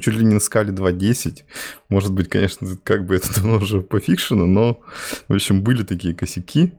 [0.00, 1.44] чуть ли не на скале 2.10.
[1.88, 4.80] Может быть, конечно, как бы это давно уже пофикшено, но,
[5.28, 6.72] в общем, были такие косяки.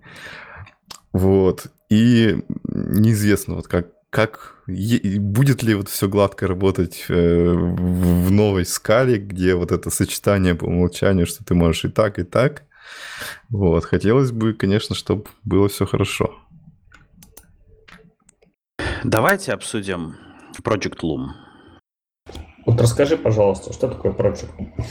[1.13, 1.67] Вот.
[1.89, 9.17] И неизвестно, вот как, как будет ли вот все гладко работать э, в новой скале,
[9.17, 12.65] где вот это сочетание по умолчанию, что ты можешь и так, и так.
[13.49, 16.35] Вот, хотелось бы, конечно, чтобы было все хорошо.
[19.05, 20.17] Давайте обсудим
[20.61, 21.27] Project Loom.
[22.65, 24.85] Вот расскажи, пожалуйста, что такое Project Loom?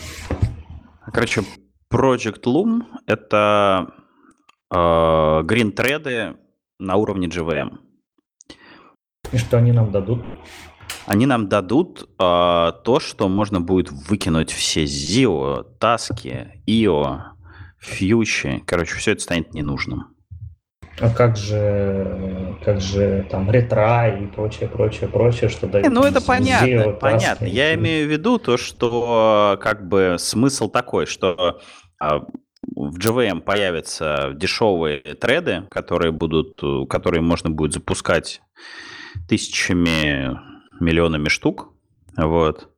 [1.12, 1.42] Короче,
[1.92, 3.92] Project Loom— это
[4.72, 6.38] э, green thread
[6.78, 7.89] на уровне JVM.
[9.32, 10.24] И что они нам дадут?
[11.06, 17.20] Они нам дадут э, то, что можно будет выкинуть все ZIO, таски, IO,
[17.78, 18.62] фьючи.
[18.66, 20.14] Короче, все это станет ненужным.
[21.00, 25.86] А как же, как же там ретра и прочее, прочее, прочее, что дает?
[25.86, 27.46] Не, ну это понятно, ZIO, понятно.
[27.46, 27.54] Таски.
[27.54, 31.60] Я имею в виду то, что как бы смысл такой, что
[31.98, 32.20] а,
[32.76, 38.42] в JVM появятся дешевые треды, которые будут, которые можно будет запускать
[39.28, 40.38] тысячами,
[40.80, 41.72] миллионами штук.
[42.16, 42.70] Вот.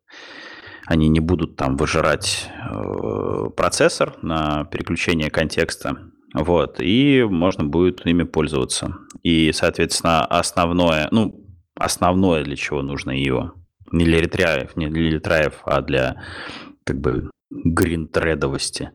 [0.87, 5.99] Они не будут там выжирать э, процессор на переключение контекста.
[6.35, 6.81] Вот.
[6.81, 8.97] И можно будет ими пользоваться.
[9.23, 13.55] И, соответственно, основное, ну, основное, для чего нужно его,
[13.93, 16.23] не для ретраев, не для ретраев, а для
[16.85, 18.91] как бы гринтредовости.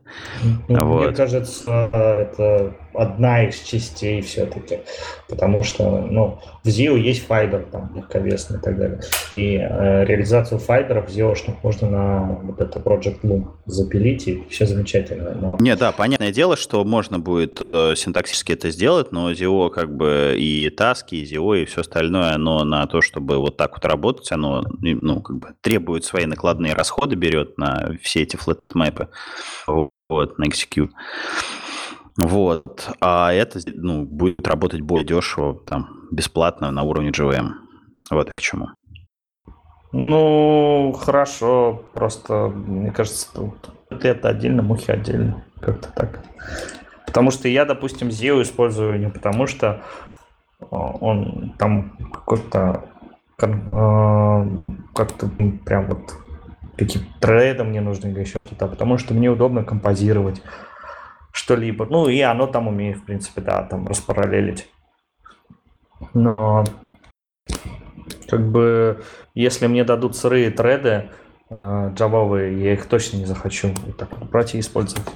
[0.68, 1.06] Ну, вот.
[1.06, 4.80] Мне кажется, это одна из частей все-таки,
[5.28, 9.00] потому что ну, в ZIO есть файбер, там, легковесный и так далее.
[9.36, 15.34] И э, реализацию файберов ZIO-шных можно на вот это Project Loom запилить, и все замечательно.
[15.34, 15.56] Но...
[15.60, 20.34] Не, да, понятное дело, что можно будет э, синтаксически это сделать, но ZIO как бы
[20.36, 24.30] и таски, и ZIO, и все остальное, оно на то, чтобы вот так вот работать,
[24.32, 29.08] оно ну, как бы требует свои накладные расходы, берет на все эти флетмэпы,
[29.66, 30.90] вот, на execute.
[32.18, 32.90] Вот.
[33.00, 37.50] А это ну, будет работать более дешево, там, бесплатно на уровне GVM.
[38.10, 38.68] Вот к чему.
[39.92, 41.84] Ну, хорошо.
[41.94, 43.28] Просто, мне кажется,
[44.00, 45.44] ты это отдельно, мухи отдельно.
[45.60, 46.24] Как-то так.
[47.06, 49.82] Потому что я, допустим, ZIO использую не потому, что
[50.60, 52.84] а, он там какой-то
[53.40, 54.46] а,
[54.94, 55.30] как-то
[55.64, 56.16] прям вот
[56.76, 60.42] какие-то треды мне нужны или еще что-то, а потому что мне удобно композировать
[61.38, 61.86] что-либо.
[61.86, 64.68] Ну, и оно там умеет, в принципе, да, там распараллелить.
[66.12, 66.64] Но
[68.28, 69.02] как бы,
[69.34, 71.10] если мне дадут сырые треды
[71.48, 75.06] э, джавовые, я их точно не захочу вот так брать и использовать.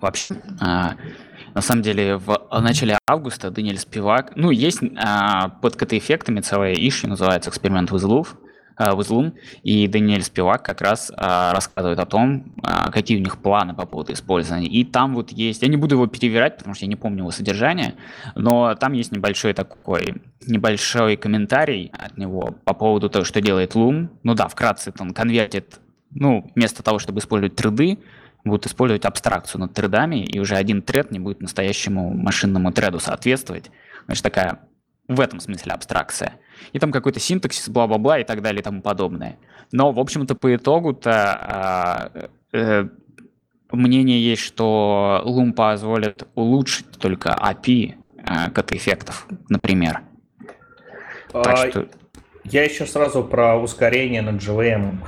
[0.00, 0.96] Вообще, а,
[1.54, 7.06] на самом деле, в начале августа Даниэль Спивак, ну, есть а, под КТ-эффектами целая иши,
[7.06, 8.02] называется «Эксперимент with
[8.78, 13.18] Love», Э, в Излум, и Даниэль Спивак как раз а, рассказывает о том, а, какие
[13.18, 14.66] у них планы по поводу использования.
[14.66, 17.30] И там вот есть, я не буду его перевирать, потому что я не помню его
[17.30, 17.94] содержание,
[18.34, 24.08] но там есть небольшой такой, небольшой комментарий от него по поводу того, что делает Loom.
[24.22, 25.78] Ну да, вкратце он конвертит,
[26.10, 27.98] ну, вместо того, чтобы использовать треды,
[28.44, 33.70] будут использовать абстракцию над тредами, и уже один тред не будет настоящему машинному треду соответствовать.
[34.06, 34.60] Значит, такая
[35.14, 36.34] в этом смысле абстракция.
[36.72, 39.38] И там какой-то синтаксис, бла-бла-бла и так далее и тому подобное.
[39.72, 42.88] Но, в общем-то, по итогу-то э, э,
[43.70, 50.02] мнение есть, что Loom позволит улучшить только API э, кат-эффектов, например.
[51.32, 51.86] А, так что...
[52.44, 54.98] Я еще сразу про ускорение над JVM.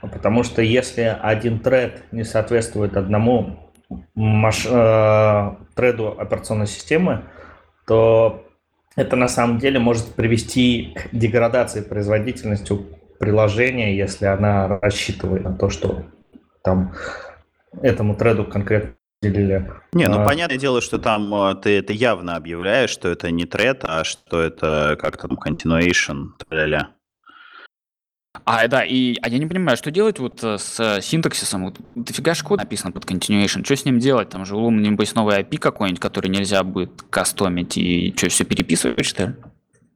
[0.00, 3.72] Потому что если один тред не соответствует одному
[4.14, 4.66] маш...
[4.68, 7.24] э, треду операционной системы,
[7.86, 8.46] то
[8.96, 12.76] это на самом деле может привести к деградации производительности
[13.18, 16.04] приложения, если она рассчитывает на то, что
[16.62, 16.94] там
[17.82, 19.70] этому треду конкретно делили.
[19.92, 20.24] Не, ну а...
[20.24, 24.40] понятное дело, что там а, ты это явно объявляешь, что это не тред, а что
[24.40, 26.90] это как-то там continuation, ля-ля.
[28.46, 31.64] А, да, и а я не понимаю, что делать вот э, с э, синтаксисом?
[31.64, 33.64] Вот дофига ж код написано под continuation.
[33.64, 34.28] Что с ним делать?
[34.28, 38.44] Там же у Loom, небось, новый API какой-нибудь, который нельзя будет кастомить, и что, все
[38.44, 39.34] переписывать, что ли?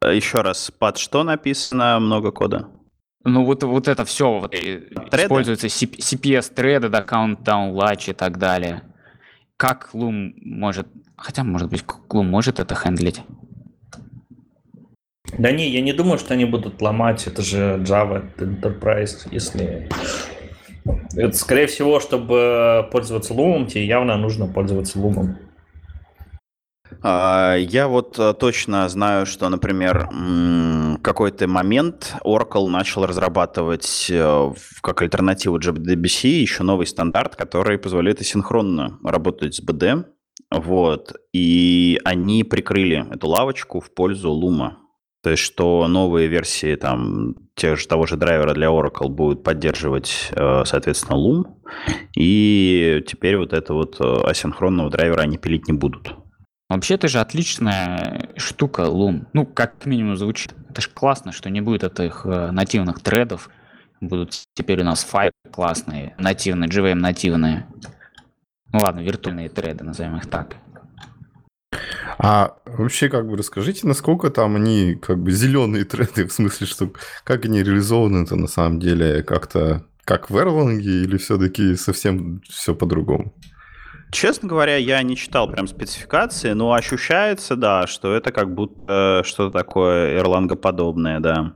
[0.00, 2.68] Э, Еще раз, под что написано много кода?
[3.24, 4.96] Ну вот, вот это все вот, Треды?
[5.24, 8.82] используется CP CPS треды, да, countdown, latch и так далее.
[9.58, 10.86] Как Loom может...
[11.16, 13.20] Хотя, может быть, Loom может это хендлить.
[15.38, 19.88] Да не, я не думаю, что они будут ломать, это же Java Enterprise, если...
[21.14, 25.36] Это, скорее всего, чтобы пользоваться Loom, тебе явно нужно пользоваться Loom.
[27.02, 30.08] А, Я вот э, точно знаю, что, например,
[31.02, 38.98] какой-то момент Oracle начал разрабатывать э, как альтернативу JDBC еще новый стандарт, который позволяет асинхронно
[39.04, 40.04] работать с BD.
[40.50, 41.14] Вот.
[41.32, 44.87] И они прикрыли эту лавочку в пользу Luma.
[45.22, 50.30] То есть, что новые версии там тех же, того же драйвера для Oracle будут поддерживать,
[50.30, 51.44] э, соответственно, Loom.
[52.16, 56.14] И теперь вот это вот э, асинхронного драйвера они пилить не будут.
[56.68, 59.26] Вообще, это же отличная штука, Loom.
[59.32, 60.54] Ну, как минимум звучит.
[60.70, 63.50] Это же классно, что не будет этих э, нативных тредов.
[64.00, 67.66] Будут теперь у нас файлы классные, нативные, JVM нативные.
[68.72, 70.56] Ну ладно, виртуальные треды, назовем их так.
[72.18, 76.92] А вообще, как бы расскажите, насколько там они как бы зеленые треды, в смысле, что
[77.24, 83.34] как они реализованы-то на самом деле как-то как в Erlang или все-таки совсем все по-другому?
[84.10, 89.58] Честно говоря, я не читал прям спецификации, но ощущается, да, что это как будто что-то
[89.58, 91.52] такое Erlang-подобное, да.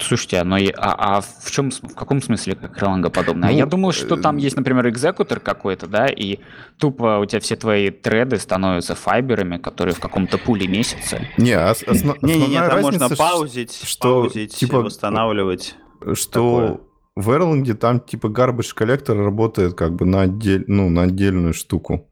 [0.00, 3.48] Слушайте, а, но и- а, а в чем, в каком смысле как Erlang подобное?
[3.48, 6.38] А Ну, я думал, что там э, есть, например, экзекутор какой-то, да, и
[6.78, 11.20] тупо у тебя все твои треды становятся файберами, которые в каком-то пуле месяца.
[11.36, 15.74] Не, ос- осно- Не-не-не, основная там можно паузить, что, паузить, типа, восстанавливать.
[16.14, 16.80] что
[17.16, 22.07] в Erlang там типа garbage коллектор работает как бы на, отдель, ну, на отдельную штуку.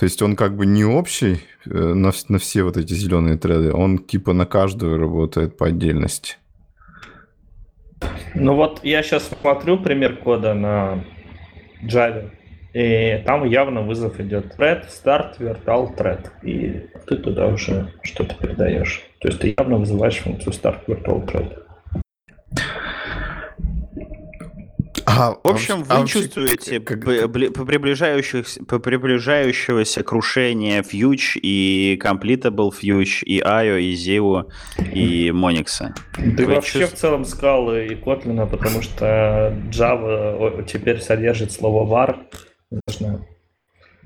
[0.00, 3.70] То есть он как бы не общий э, на, на все вот эти зеленые треды,
[3.70, 6.38] он типа на каждую работает по отдельности.
[8.34, 11.04] Ну вот я сейчас смотрю пример кода на
[11.82, 12.30] Java,
[12.72, 19.02] и там явно вызов идет thread, start, virtual thread, и ты туда уже что-то передаешь.
[19.18, 21.62] То есть ты явно вызываешь функцию start virtual thread.
[25.18, 33.22] А, В общем, вы чувствуете как- по приближающихся, по приближающегося крушения Fuge и Completable Fuge,
[33.24, 34.44] и IO, и Zio,
[34.92, 35.80] и Monix.
[36.18, 41.84] Да Вы вообще чувств- в целом скалы и Kotlin, потому что Java теперь содержит слово
[41.90, 42.16] var.
[42.86, 43.26] Нужно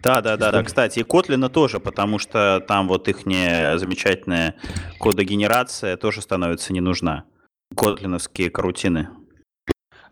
[0.02, 0.62] Да, да, да, да.
[0.62, 4.54] Кстати, и Kotlin тоже, потому что там вот их замечательная
[4.98, 7.24] кодогенерация тоже становится не нужна.
[7.76, 9.08] Котлиновские карутины.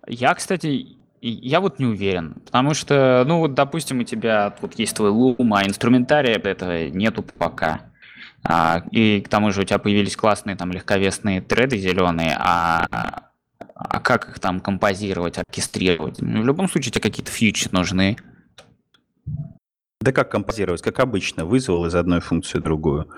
[0.06, 4.96] Я, кстати, я вот не уверен, потому что, ну вот, допустим, у тебя вот есть
[4.96, 7.92] твой лум, а инструментария этого нету пока.
[8.44, 14.00] А, и к тому же у тебя появились классные там легковесные треды зеленые, а, а
[14.00, 16.20] как их там композировать, оркестрировать?
[16.20, 18.16] Ну, в любом случае тебе какие-то фьючи нужны.
[20.00, 20.82] Да как композировать?
[20.82, 23.08] Как обычно, вызвал из одной функции другую,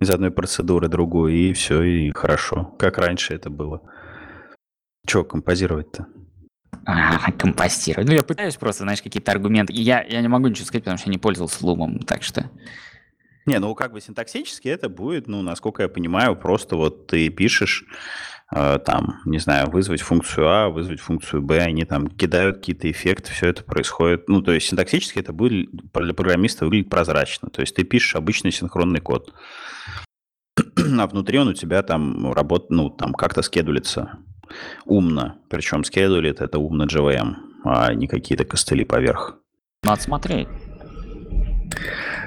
[0.00, 2.72] из одной процедуры другую, и все, и хорошо.
[2.78, 3.82] Как раньше это было.
[5.10, 6.06] Че композировать-то?
[6.86, 8.06] А, компостировать.
[8.06, 9.72] Ну, я пытаюсь просто, знаешь, какие-то аргументы.
[9.72, 12.48] Я, я не могу ничего сказать, потому что я не пользовался лумом, так что...
[13.44, 17.84] Не, ну как бы синтаксически это будет, ну, насколько я понимаю, просто вот ты пишешь
[18.54, 23.32] э, там, не знаю, вызвать функцию А, вызвать функцию Б, они там кидают какие-то эффекты,
[23.32, 24.28] все это происходит.
[24.28, 27.50] Ну, то есть синтаксически это будет для программиста выглядит прозрачно.
[27.50, 29.34] То есть ты пишешь обычный синхронный код,
[30.56, 34.20] а внутри он у тебя там работает, ну, там как-то скедулится
[34.86, 35.34] умно.
[35.48, 37.34] Причем скедулит это умно JVM,
[37.64, 39.36] а не какие-то костыли поверх.
[39.82, 40.48] Надо смотреть.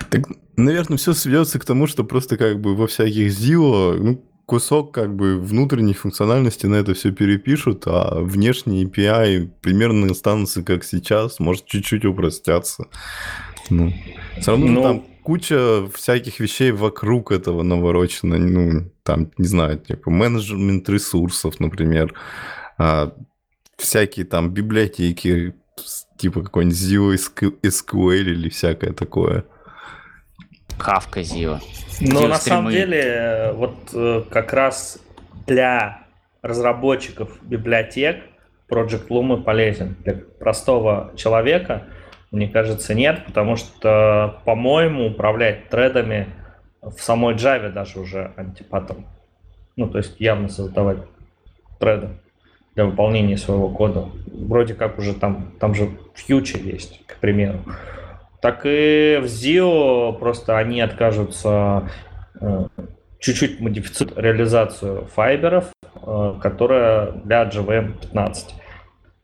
[0.09, 0.23] Так,
[0.55, 5.15] наверное, все сведется к тому, что просто как бы во всяких ZIO, ну, кусок как
[5.15, 11.65] бы внутренней функциональности на это все перепишут, а внешние API примерно останутся как сейчас, может
[11.65, 12.85] чуть-чуть упростятся.
[13.69, 13.91] Ну,
[14.39, 20.11] все равно Ну- там куча всяких вещей вокруг этого наворочено, ну, там, не знаю, типа
[20.11, 22.13] менеджмент ресурсов, например,
[22.77, 23.13] а,
[23.77, 25.55] всякие там библиотеки,
[26.17, 29.45] типа какой-нибудь ZIO SQ- SQL или всякое такое.
[30.77, 31.59] Хавка Зио.
[32.01, 32.39] Но на стримы?
[32.39, 34.99] самом деле, э, вот э, как раз
[35.47, 36.07] для
[36.41, 38.23] разработчиков библиотек
[38.69, 39.95] Project Loom полезен.
[40.03, 41.87] Для простого человека,
[42.33, 46.27] мне кажется, нет, потому что, по-моему, управлять тредами
[46.81, 49.05] в самой Java даже уже антипатом.
[49.75, 50.97] Ну, то есть явно создавать
[51.79, 52.09] треда
[52.73, 54.09] для выполнения своего кода.
[54.25, 57.59] Вроде как уже там, там же фьючер есть, к примеру.
[58.41, 61.87] Так и в ZIO просто они откажутся
[62.41, 62.65] э,
[63.19, 65.71] чуть-чуть модифицируют реализацию файберов,
[66.01, 68.55] э, которая для JVM 15.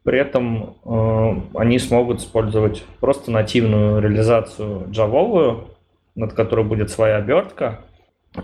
[0.04, 5.68] При этом э, они смогут использовать просто нативную реализацию джавовую,
[6.16, 7.82] над которой будет своя обертка,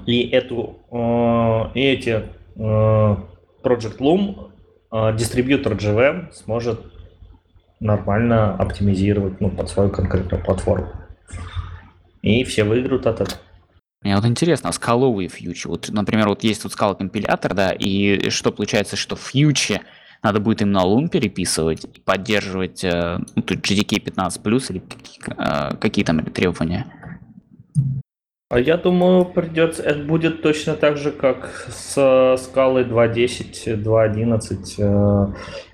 [0.06, 0.78] и эту
[1.76, 2.24] и эти
[2.56, 6.82] Project Loom дистрибьютор JVM сможет
[7.80, 10.92] нормально оптимизировать ну, под свою конкретную платформу.
[12.22, 13.40] И все выиграют от этого.
[14.02, 15.68] Мне вот интересно, а скаловые фьючи?
[15.68, 19.82] Вот, например, вот есть тут скала компилятор, да, и что получается, что фьючи
[20.26, 25.76] надо будет именно лун переписывать и поддерживать э, ну, тут GDK 15 или какие, э,
[25.78, 26.86] какие там требования?
[28.50, 35.28] А я думаю, придется, это будет точно так же, как с скалой 2.10, 2.11 э,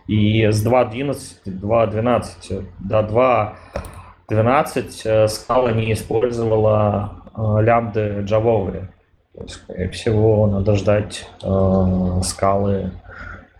[0.07, 2.99] и с 2.11, 2.12 до
[4.29, 8.89] 2.12 скала не использовала Э, лямбды джавовые.
[9.47, 12.91] Скорее всего, надо ждать э, скалы,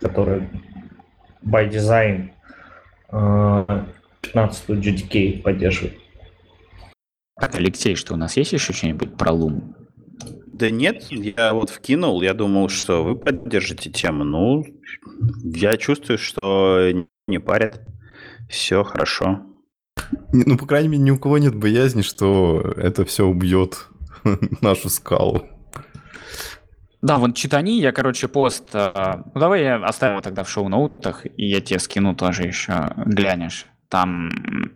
[0.00, 0.50] которые
[1.44, 2.30] by design
[3.10, 3.84] э,
[4.22, 5.94] 15 GDK поддерживают.
[7.40, 9.74] Так, Алексей, что у нас есть еще что-нибудь про Лум?
[10.52, 14.22] Да нет, я вот вкинул, я думал, что вы поддержите тему.
[14.22, 14.64] Ну,
[15.42, 16.90] я чувствую, что
[17.26, 17.80] не парят.
[18.48, 19.42] Все хорошо.
[20.32, 23.88] Ну, по крайней мере, ни у кого нет боязни, что это все убьет
[24.60, 25.48] нашу скалу.
[27.02, 28.70] Да, вот читани, я, короче, пост...
[28.74, 33.66] Э, ну, давай я оставим тогда в шоу-ноутах, и я тебе скину тоже еще, глянешь.
[33.88, 34.30] Там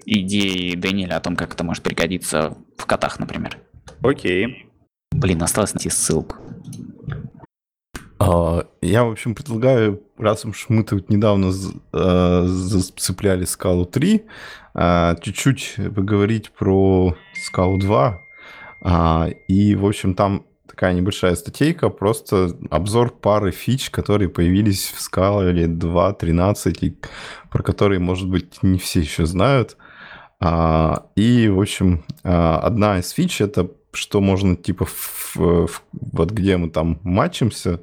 [0.05, 3.57] идеи Дэниеля о том, как это может пригодиться в котах, например.
[4.03, 4.66] Окей.
[5.12, 6.37] Блин, осталось найти ссылку.
[8.18, 11.53] А, я, в общем, предлагаю, раз уж мы тут недавно
[11.93, 14.24] э, зацепляли скалу 3,
[14.74, 18.20] а, чуть-чуть поговорить про скалу 2.
[18.83, 25.01] А, и, в общем, там такая небольшая статейка, просто обзор пары фич, которые появились в
[25.01, 26.97] скале 2.13, и
[27.51, 29.77] про которые, может быть, не все еще знают.
[31.17, 36.71] И, в общем, одна из фич— это что можно типа в, в, вот где мы
[36.71, 37.81] там матчимся,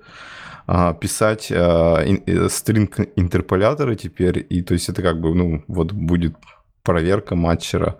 [0.65, 5.91] а, писать а, э, стринг интерполяторы теперь, и то есть это как бы, ну, вот
[5.91, 6.35] будет
[6.83, 7.97] проверка матчера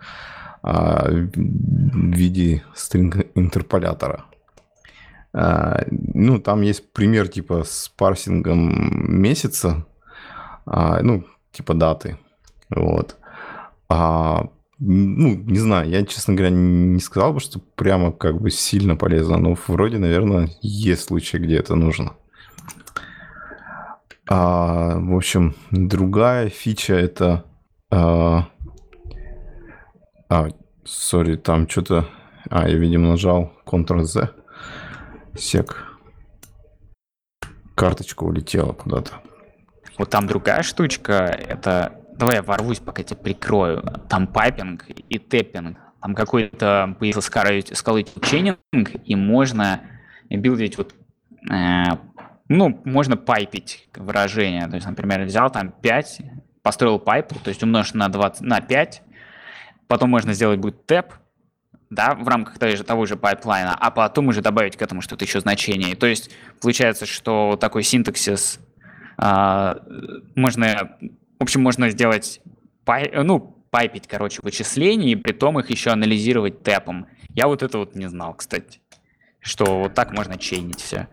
[0.62, 4.26] а, в виде стринг интерполятора.
[5.34, 9.86] Ну, там есть пример типа с парсингом месяца,
[10.66, 12.18] ну, типа даты,
[12.70, 13.18] вот
[14.86, 19.38] ну, не знаю, я, честно говоря, не сказал бы, что прямо как бы сильно полезно,
[19.38, 22.14] но вроде, наверное, есть случаи, где это нужно.
[24.30, 27.46] А, в общем, другая фича это...
[27.92, 28.48] А,
[30.30, 30.48] а
[30.84, 32.10] sorry, там что-то...
[32.50, 34.32] А, я, видимо, нажал Ctrl-Z.
[35.36, 35.98] Сек.
[37.76, 39.22] Карточка улетела куда-то.
[39.98, 43.82] Вот там другая штучка, это Давай я ворвусь, пока тебя прикрою.
[44.08, 45.78] Там piping и tapping.
[46.02, 47.22] Там какой-то появился
[47.76, 48.60] Scala chaining,
[49.06, 49.82] и можно
[50.30, 50.94] билдить вот
[51.50, 51.84] э,
[52.50, 54.68] ну, можно пайпить выражение.
[54.68, 56.22] То есть, например, взял там 5,
[56.62, 59.02] построил pipe, то есть умножить на, 20, на 5,
[59.88, 61.14] потом можно сделать будет tap,
[61.94, 65.26] да, в рамках того же, того же пайплайна, а потом уже добавить к этому что-то
[65.26, 65.96] еще значение.
[65.96, 66.32] То есть
[66.62, 68.60] получается, что такой синтаксис
[69.18, 69.74] э,
[70.36, 70.98] можно
[71.44, 72.40] в общем, можно сделать,
[72.86, 77.08] пай, ну, пайпить, короче, вычисления, и при том их еще анализировать tap ом.
[77.36, 78.80] Я вот это вот не знал, кстати,
[79.42, 81.10] что вот так можно чейнить все.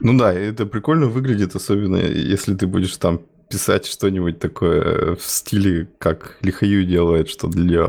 [0.00, 3.20] Ну да, это прикольно выглядит, особенно если ты будешь там
[3.54, 7.86] писать что-нибудь такое в стиле, как Лихаю делает, что для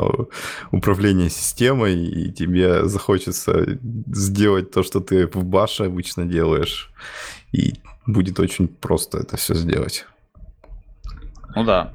[0.71, 3.79] управления системой, и тебе захочется
[4.13, 6.91] сделать то, что ты в баше обычно делаешь,
[7.51, 7.73] и
[8.05, 10.05] будет очень просто это все сделать.
[11.55, 11.93] Ну да.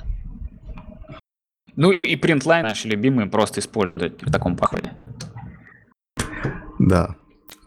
[1.76, 4.92] Ну и принтлайн наши любимые просто используют в таком походе.
[6.80, 7.14] Да.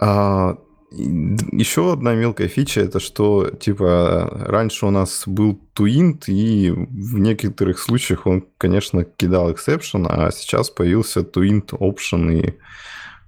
[0.01, 0.57] А,
[0.93, 7.79] еще одна мелкая фича, это что, типа, раньше у нас был туинт, и в некоторых
[7.79, 12.53] случаях он, конечно, кидал exception, а сейчас появился tuint option, и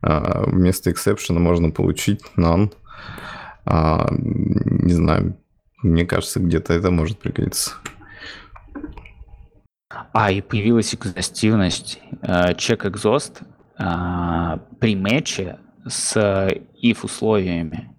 [0.01, 2.72] а, вместо exception можно получить none.
[3.66, 5.36] А, не знаю,
[5.82, 7.74] мне кажется, где-то это может пригодиться.
[10.13, 13.41] А, и появилась экзостивность э, check exhaust
[13.80, 15.57] э, при матче
[15.88, 16.16] с
[16.82, 17.90] if условиями.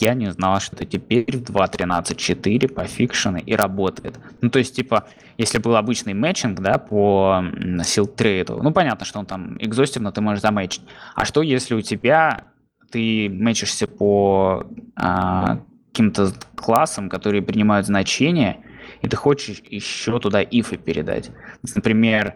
[0.00, 4.18] я не знал, что теперь в 2.13.4 по фикшену и работает.
[4.40, 7.42] Ну, то есть, типа, если был обычный мэтчинг, да, по
[7.84, 10.82] силтрейду, ну, понятно, что он там экзостивно ты можешь замэчить.
[11.14, 12.44] А что, если у тебя
[12.90, 14.66] ты мэчишься по
[14.96, 15.60] а,
[15.92, 18.58] каким-то классам, которые принимают значения,
[19.02, 21.30] и ты хочешь еще туда ифы передать.
[21.74, 22.34] Например,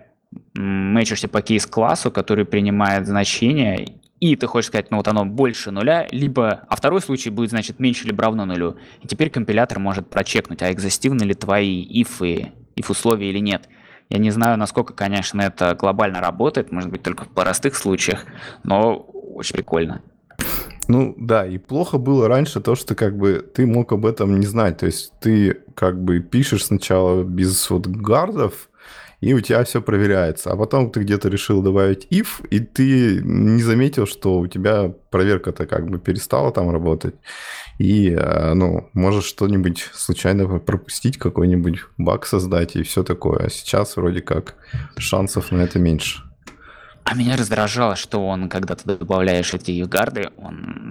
[0.54, 6.06] мэчишься по кейс-классу, который принимает значения, и ты хочешь сказать, ну вот оно больше нуля,
[6.12, 8.76] либо, а второй случай будет, значит, меньше либо равно нулю.
[9.00, 13.68] И теперь компилятор может прочекнуть, а экзостивны ли твои ифы, if условия или нет.
[14.10, 18.24] Я не знаю, насколько, конечно, это глобально работает, может быть, только в простых случаях,
[18.62, 20.02] но очень прикольно.
[20.86, 24.46] Ну да, и плохо было раньше то, что как бы ты мог об этом не
[24.46, 24.78] знать.
[24.78, 28.68] То есть ты как бы пишешь сначала без вот гардов,
[29.22, 30.50] и у тебя все проверяется.
[30.50, 35.66] А потом ты где-то решил добавить if, и ты не заметил, что у тебя проверка-то
[35.66, 37.14] как бы перестала там работать.
[37.78, 43.46] И, э, ну, можешь что-нибудь случайно пропустить, какой-нибудь баг создать и все такое.
[43.46, 44.56] А сейчас вроде как
[44.98, 46.22] шансов на это меньше.
[47.04, 50.81] А меня раздражало, что он, когда ты добавляешь эти югарды, он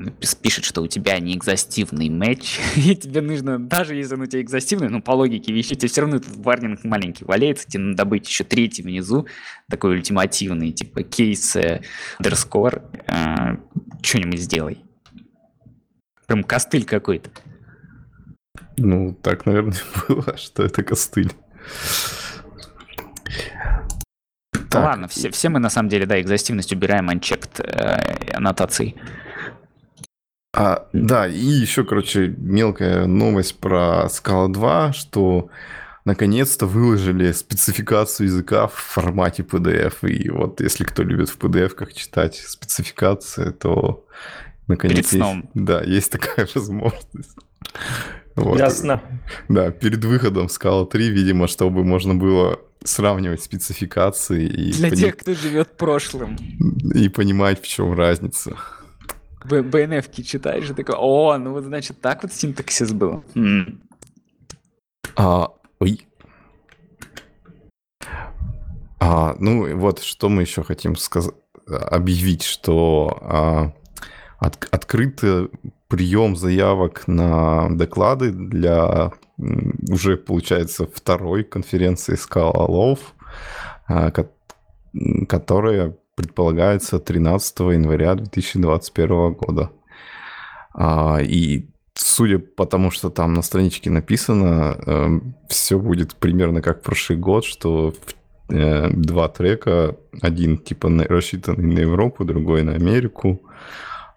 [0.42, 4.42] пишет, что у тебя не экзостивный матч, и тебе нужно, даже если он у тебя
[4.42, 8.28] экзостивный, ну, по логике вещей, тебе все равно этот варнинг маленький валяется, тебе надо добыть
[8.28, 9.28] еще третий внизу,
[9.70, 11.56] такой ультимативный, типа кейс
[12.20, 13.58] underscore, э,
[14.02, 14.80] что-нибудь сделай.
[16.28, 17.30] Прям костыль какой-то.
[18.78, 19.78] Ну, так, наверное,
[20.08, 21.32] было, что это костыль.
[24.70, 24.86] Так.
[24.86, 28.96] Ладно, все, все мы на самом деле, да, экзостивность убираем unchecked э, аннотаций.
[30.54, 35.50] А, да, и еще, короче, мелкая новость про Scala 2, что
[36.04, 40.08] наконец-то выложили спецификацию языка в формате PDF.
[40.10, 44.06] И вот если кто любит в PDF как читать спецификации, то
[44.68, 47.38] наконец есть, да, есть такая возможность.
[48.36, 48.58] Вот.
[48.58, 49.02] Ясно.
[49.48, 54.48] Да, перед выходом Scala 3, видимо, чтобы можно было сравнивать спецификации.
[54.48, 55.00] И Для пони...
[55.00, 56.38] тех, кто живет прошлым.
[56.94, 58.58] И понимать, в чем разница.
[59.46, 63.24] БНФ читаешь и такой, о, ну вот значит так вот синтаксис был.
[63.36, 63.82] М.
[65.16, 66.08] А, ой.
[69.00, 71.34] А, ну вот, что мы еще хотим сказать,
[71.68, 73.74] объявить, что а,
[74.40, 75.50] от, открытый
[75.88, 79.12] прием заявок на доклады для
[79.90, 83.16] уже, получается, второй конференции скалолов,
[83.88, 84.12] а,
[85.28, 89.72] которая предполагается 13 января 2021 года.
[90.74, 96.84] А, и судя по тому, что там на страничке написано, эм, все будет примерно как
[96.84, 97.94] прошлый год, что
[98.50, 103.42] э, два трека, один типа рассчитанный на Европу, другой на Америку,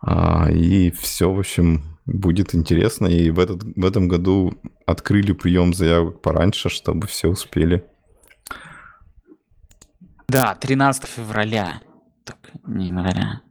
[0.02, 3.06] а, и все, в общем, будет интересно.
[3.06, 4.52] И в, этот, в этом году
[4.84, 7.82] открыли прием заявок пораньше, чтобы все успели.
[10.28, 11.80] Да, 13 февраля.
[12.66, 13.42] Не января.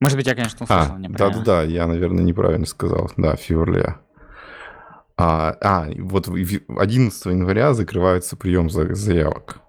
[0.00, 1.42] Может быть, я, конечно, услышал а, неправильно.
[1.42, 3.10] Да-да-да, я, наверное, неправильно сказал.
[3.16, 4.00] Да, февраля.
[5.16, 9.60] А, а, вот 11 января закрывается прием заявок.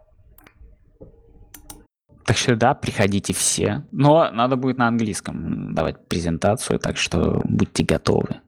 [2.25, 3.85] Так что да, приходите все.
[3.91, 8.41] Но надо будет на английском давать презентацию, так что будьте готовы.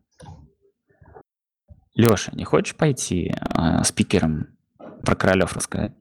[1.96, 4.48] Леша, не хочешь пойти э, спикером
[5.04, 5.94] про королев рассказать?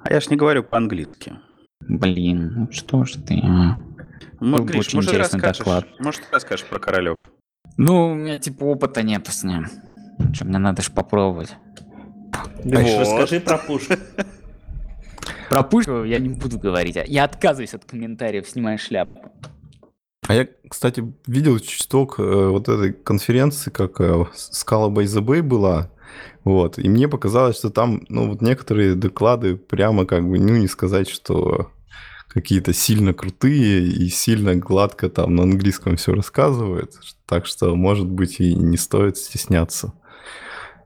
[0.00, 1.38] А я ж не говорю по-английски.
[1.90, 3.76] Блин, ну что ж ты, а?
[4.38, 5.86] Ну, Гриш, очень может, интересный доклад.
[5.98, 7.16] Может, ты расскажешь про королев?
[7.76, 9.66] Ну, у меня типа опыта нету с ним.
[10.32, 11.56] Что, мне надо же попробовать.
[12.64, 13.00] Гриш, вот.
[13.00, 13.94] расскажи про пушку.
[15.48, 16.96] Про пушку я не буду говорить.
[17.06, 19.32] Я отказываюсь от комментариев, снимаю шляпу.
[20.28, 25.42] А я, кстати, видел чуток э, вот этой конференции, как э, Scala by the Bay
[25.42, 25.90] была,
[26.44, 30.68] вот, и мне показалось, что там, ну, вот некоторые доклады прямо как бы, ну, не
[30.68, 31.72] сказать, что
[32.32, 36.94] какие-то сильно крутые и сильно гладко там на английском все рассказывают,
[37.26, 39.92] так что, может быть, и не стоит стесняться.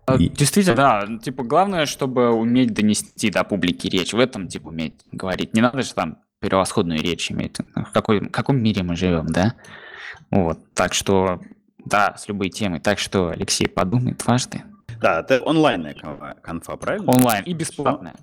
[0.07, 0.29] А, и...
[0.29, 1.09] Действительно, да.
[1.23, 4.13] Типа, главное, чтобы уметь донести до публики речь.
[4.13, 5.55] В этом, типа, уметь говорить.
[5.55, 7.57] Не надо же там превосходную речь иметь.
[7.75, 9.55] В, какой, в каком мире мы живем, да?
[10.31, 10.59] Вот.
[10.75, 11.41] Так что,
[11.85, 12.81] да, с любой темой.
[12.81, 14.63] Так что, Алексей, подумай дважды.
[15.01, 15.95] Да, это онлайнная
[16.43, 17.11] конфа, правильно?
[17.11, 18.15] Онлайн и бесплатная.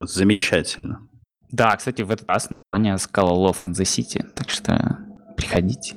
[0.00, 1.06] Замечательно.
[1.52, 4.98] Да, кстати, в этот раз название Scala Love the City, так что
[5.36, 5.96] приходите.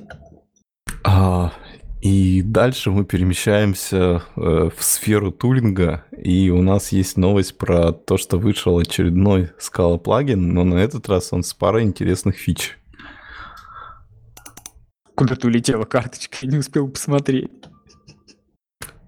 [1.04, 1.52] А,
[2.00, 8.16] и дальше мы перемещаемся э, в сферу тулинга, и у нас есть новость про то,
[8.16, 12.78] что вышел очередной Scala плагин, но на этот раз он с парой интересных фич.
[15.14, 17.50] Куда-то улетела карточка, я не успел посмотреть.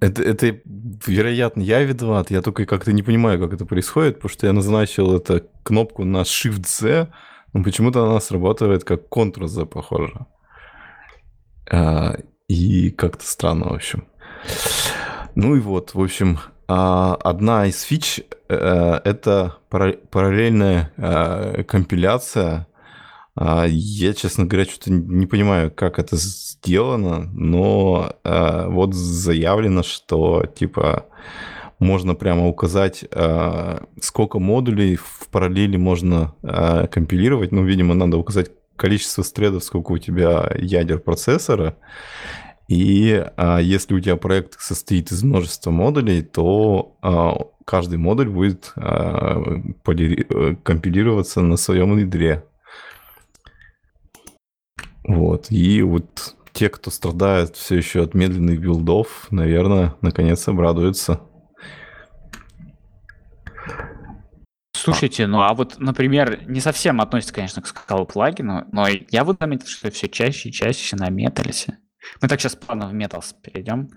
[0.00, 0.60] Это, это,
[1.06, 2.30] вероятно, я виноват.
[2.30, 6.22] Я только как-то не понимаю, как это происходит, потому что я назначил эту кнопку на
[6.22, 7.08] Shift-Z,
[7.52, 10.26] но почему-то она срабатывает как Ctrl-Z, похоже.
[11.70, 12.16] А,
[12.48, 14.06] и как-то странно, в общем.
[15.34, 16.38] Ну и вот, в общем,
[16.68, 22.66] а, одна из фич э, это параллельная э, компиляция.
[23.36, 30.44] А, я, честно говоря, что-то не понимаю, как это сделано, но э, вот заявлено, что
[30.46, 31.06] типа
[31.78, 33.04] можно прямо указать,
[34.00, 36.32] сколько модулей в параллели можно
[36.90, 37.52] компилировать.
[37.52, 41.76] Ну, видимо, надо указать количество стредов, сколько у тебя ядер процессора.
[42.68, 48.72] И а, если у тебя проект состоит из множества модулей, то а, каждый модуль будет
[48.76, 52.44] а, э, компилироваться на своем ядре.
[55.06, 55.50] Вот.
[55.50, 61.20] И вот те, кто страдает все еще от медленных билдов, наверное, наконец обрадуются.
[64.72, 69.38] Слушайте, ну а вот, например, не совсем относится, конечно, к скалу плагину, но я вот
[69.40, 71.78] заметил, что все чаще и чаще на металисе.
[72.20, 73.88] Мы так сейчас плавно в Metals перейдем.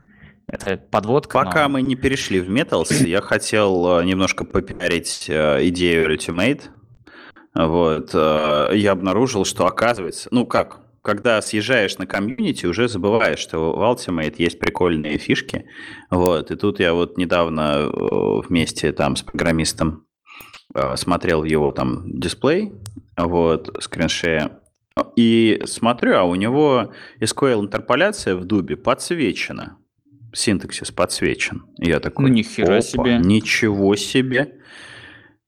[0.47, 1.43] Это подводка.
[1.43, 1.74] Пока но...
[1.74, 6.64] мы не перешли в Metals, я хотел э, немножко попиарить э, идею Ultimate.
[7.53, 8.10] Вот.
[8.14, 13.82] Э, я обнаружил, что оказывается, ну как, когда съезжаешь на комьюнити, уже забываешь, что в
[13.82, 15.66] Ultimate есть прикольные фишки.
[16.10, 16.52] Вот.
[16.52, 20.06] И тут я вот недавно вместе там с программистом
[20.95, 22.72] смотрел его там дисплей,
[23.18, 24.60] вот, скриншея,
[25.16, 29.78] и смотрю, а у него SQL-интерполяция в дубе подсвечена.
[30.34, 31.66] Синтаксис подсвечен.
[31.80, 33.18] я такой, ну, нихера себе.
[33.18, 34.60] Ничего себе.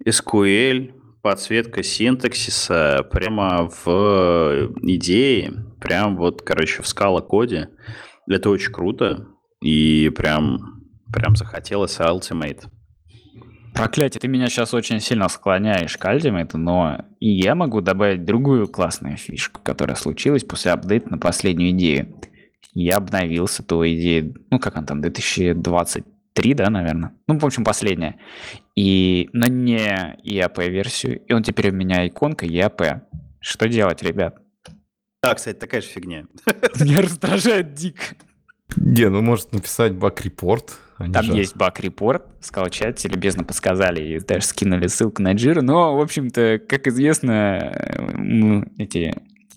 [0.03, 7.69] SQL, подсветка синтаксиса прямо в идее, прям вот, короче, в скала коде.
[8.27, 9.27] Это очень круто.
[9.61, 12.63] И прям, прям захотелось Ultimate.
[13.73, 18.67] Проклятие, ты меня сейчас очень сильно склоняешь к Ultimate, но и я могу добавить другую
[18.67, 22.19] классную фишку, которая случилась после апдейта на последнюю идею.
[22.73, 25.01] Я обновился той идеей, ну как он там,
[26.35, 27.13] 2023, да, наверное?
[27.27, 28.17] Ну, в общем, последняя.
[28.75, 33.01] И на не EAP-версию, и он теперь у меня иконка EAP.
[33.39, 34.37] Что делать, ребят?
[35.21, 36.25] Да, кстати, такая же фигня.
[36.79, 38.03] Меня раздражает дико.
[38.77, 40.79] Не, ну может написать баг-репорт.
[40.97, 41.33] Там же...
[41.33, 46.87] есть баг-репорт, скачать, любезно подсказали и даже скинули ссылку на Jira, но, в общем-то, как
[46.87, 47.75] известно,
[48.77, 49.15] эти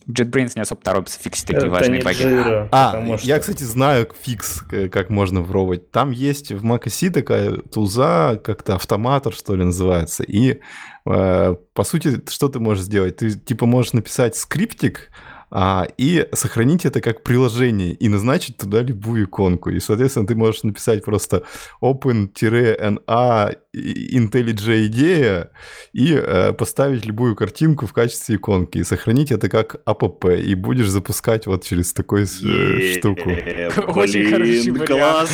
[0.09, 2.69] JetBrains не особо торопится фиксить такие Это важные баги.
[2.71, 3.27] а, что...
[3.27, 5.91] я, кстати, знаю фикс, как можно вровать.
[5.91, 10.23] Там есть в macOS такая туза, как-то автоматор, что ли, называется.
[10.23, 10.61] И,
[11.07, 13.17] э, по сути, что ты можешь сделать?
[13.17, 15.11] Ты, типа, можешь написать скриптик,
[15.57, 19.71] а, и сохранить это как приложение и назначить туда любую иконку.
[19.71, 21.45] И, соответственно, ты можешь написать просто
[21.81, 25.51] open-na IntelliJ идея
[25.93, 30.89] и э, поставить любую картинку в качестве иконки и сохранить это как app и будешь
[30.89, 33.31] запускать вот через такую э, штуку.
[33.31, 35.31] Очень хороший класс.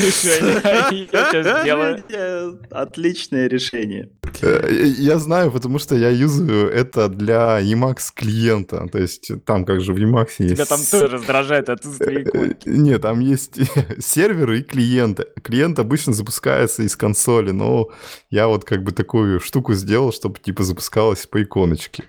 [2.70, 4.10] Отличное решение.
[4.42, 4.68] Э,
[4.98, 8.86] я знаю, потому что я юзаю это для Emacs клиента.
[8.90, 10.54] То есть там как же в Emacs есть...
[10.54, 12.68] Тебя там тоже раздражает отсутствие иконки.
[12.68, 13.58] Нет, там есть
[13.98, 15.26] серверы и клиенты.
[15.42, 17.88] Клиент обычно запускается из консоли, но
[18.30, 22.04] я вот как бы такую штуку сделал, чтобы типа запускалось по иконочке.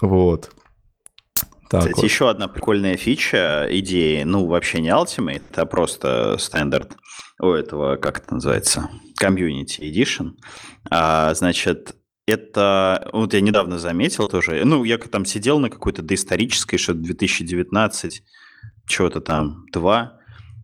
[0.00, 0.50] Вот.
[1.68, 2.04] Так Кстати, вот.
[2.04, 6.96] еще одна прикольная фича идеи, ну, вообще не Ultimate, а просто стандарт
[7.40, 8.88] у этого, как это называется,
[9.20, 10.32] Community Edition.
[10.90, 11.96] А, значит,
[12.26, 18.22] это, вот я недавно заметил тоже, ну, я там сидел на какой-то доисторической, что 2019,
[18.86, 20.16] чего-то там, 2,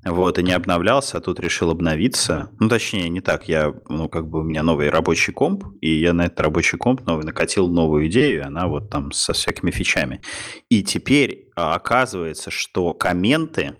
[0.05, 2.51] вот, и не обновлялся, а тут решил обновиться.
[2.59, 3.49] Ну, точнее, не так.
[3.49, 7.07] Я, ну, как бы у меня новый рабочий комп, и я на этот рабочий комп
[7.07, 10.21] новый накатил новую идею, и она вот там со всякими фичами.
[10.69, 13.77] И теперь а, оказывается, что комменты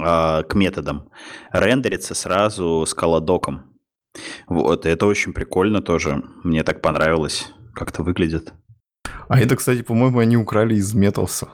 [0.00, 1.10] э, к методам
[1.50, 3.69] рендерятся сразу с колодоком.
[4.46, 6.22] Вот, это очень прикольно тоже.
[6.44, 8.52] Мне так понравилось, как это выглядит.
[9.28, 11.48] А это, кстати, по-моему, они украли из Металса.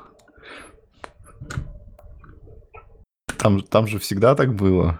[3.38, 4.98] Там, там же всегда так было.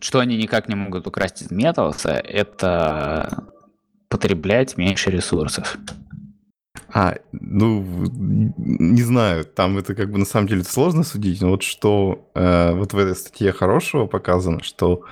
[0.00, 3.48] Что они никак не могут украсть из Металса, это
[4.08, 5.76] потреблять меньше ресурсов.
[6.92, 7.84] А, ну,
[8.56, 12.72] не знаю, там это как бы на самом деле сложно судить, но вот что э,
[12.72, 15.04] вот в этой статье хорошего показано, что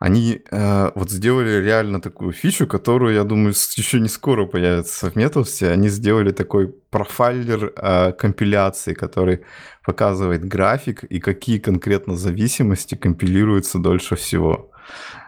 [0.00, 5.16] они э, вот сделали реально такую фичу, которую, я думаю, еще не скоро появится в
[5.16, 5.70] Металсе.
[5.70, 9.40] Они сделали такой профайлер э, компиляции, который
[9.84, 14.70] показывает график и какие конкретно зависимости компилируются дольше всего.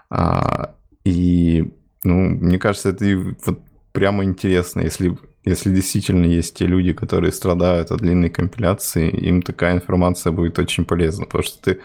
[0.09, 1.71] А, и,
[2.03, 3.05] ну, мне кажется, это
[3.45, 3.61] вот
[3.93, 9.75] прямо интересно, если если действительно есть те люди, которые страдают от длинной компиляции, им такая
[9.75, 11.81] информация будет очень полезна, потому что ты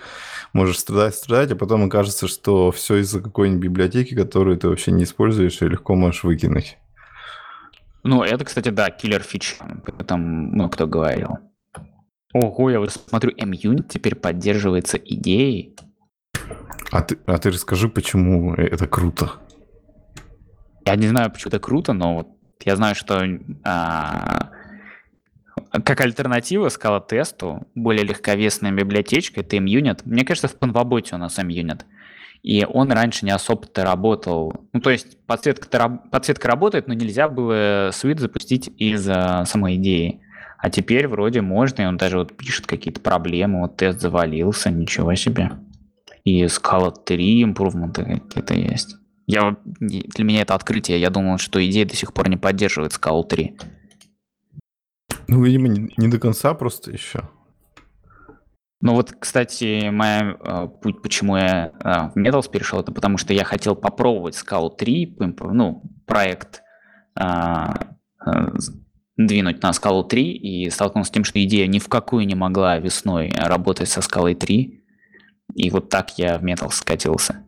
[0.57, 5.03] можешь страдать, страдать, а потом окажется, что все из-за какой-нибудь библиотеки, которую ты вообще не
[5.03, 6.77] используешь, и легко можешь выкинуть.
[8.03, 9.57] Ну, это, кстати, да, киллер фич.
[10.07, 11.37] Там, ну, кто говорил.
[12.33, 15.75] Ого, я вот смотрю, MUnit теперь поддерживается идеей.
[16.91, 19.33] А ты, а ты расскажи, почему это круто.
[20.85, 22.27] Я не знаю, почему это круто, но вот
[22.65, 23.23] я знаю, что
[23.63, 24.49] а,
[25.71, 30.01] как альтернатива скала тесту, более легковесная библиотечка, это MUnit.
[30.05, 31.81] Мне кажется, в Panvabote у нас MUnit.
[32.43, 34.53] И он раньше не особо-то работал.
[34.71, 40.21] Ну, то есть подсветка, подсветка работает, но нельзя было Sweet запустить из-за самой идеи.
[40.57, 45.13] А теперь вроде можно, и он даже вот пишет какие-то проблемы, вот тест завалился, ничего
[45.15, 45.51] себе.
[46.23, 48.95] И Scala 3 импрувменты какие-то есть.
[49.27, 50.99] Я, для меня это открытие.
[50.99, 53.57] Я думал, что идея до сих пор не поддерживает Scala 3.
[55.27, 57.29] Ну, видимо, не, не до конца просто еще.
[58.79, 63.33] Ну вот, кстати, моя э, путь, почему я э, в Metals перешел, это потому что
[63.33, 65.17] я хотел попробовать Scala 3,
[65.51, 66.61] ну, проект
[67.19, 68.31] э, э,
[69.17, 72.77] двинуть на Scala 3 и столкнулся с тем, что идея ни в какую не могла
[72.77, 74.83] весной работать со Scala 3.
[75.55, 77.43] И вот так я в Metals скатился.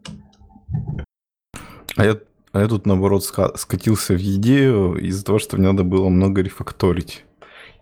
[1.95, 2.17] А я,
[2.53, 7.23] а я тут, наоборот, скатился в идею из-за того, что мне надо было много рефакторить.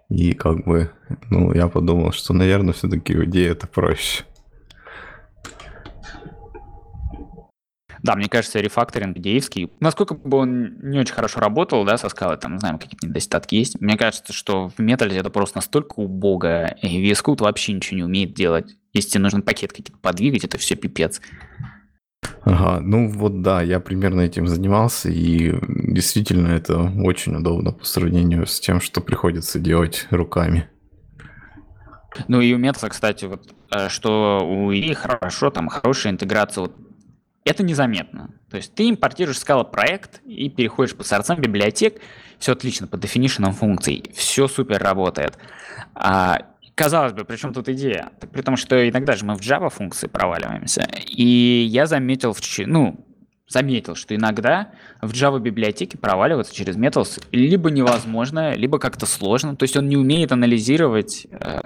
[0.09, 0.91] И как бы,
[1.29, 4.23] ну, я подумал, что, наверное, все-таки идея это проще.
[8.03, 12.37] Да, мне кажется, рефакторинг идеевский, насколько бы он не очень хорошо работал, да, со скалой,
[12.37, 17.03] там, знаем, какие-то недостатки есть, мне кажется, что в металле это просто настолько убого, и
[17.03, 18.77] VS Code вообще ничего не умеет делать.
[18.93, 21.21] Если тебе нужен пакет какие-то подвигать, это все пипец.
[22.43, 28.47] Ага, ну вот да, я примерно этим занимался, и действительно это очень удобно по сравнению
[28.47, 30.69] с тем, что приходится делать руками.
[32.27, 36.75] Ну и у Метса, кстати, вот, э, что у ИИ хорошо, там хорошая интеграция, вот,
[37.45, 38.31] это незаметно.
[38.49, 42.01] То есть ты импортируешь скала проект и переходишь по сорцам библиотек,
[42.39, 45.37] все отлично, по definition функций, все супер работает.
[45.93, 46.39] А
[46.77, 48.11] Казалось бы, при чем тут идея?
[48.31, 50.87] При том, что иногда же мы в Java функции проваливаемся.
[51.07, 53.03] И я заметил, в, ну,
[53.47, 54.69] заметил, что иногда
[55.01, 59.55] в Java библиотеке проваливаться через Metals либо невозможно, либо как-то сложно.
[59.55, 61.61] То есть он не умеет анализировать э,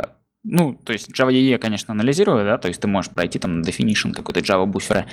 [0.46, 3.66] ну, то есть Java EE, конечно, анализирует, да, то есть ты можешь пройти там на
[3.66, 5.08] definition какой-то Java буфера,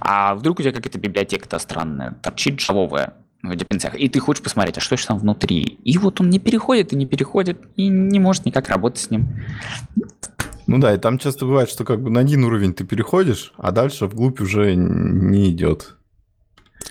[0.00, 4.78] а вдруг у тебя какая-то библиотека-то странная, торчит джавовая, в депенсах, и ты хочешь посмотреть,
[4.78, 5.62] а что же там внутри.
[5.84, 9.28] И вот он не переходит и не переходит, и не может никак работать с ним.
[10.66, 13.72] Ну да, и там часто бывает, что как бы на один уровень ты переходишь, а
[13.72, 15.96] дальше вглубь уже не идет.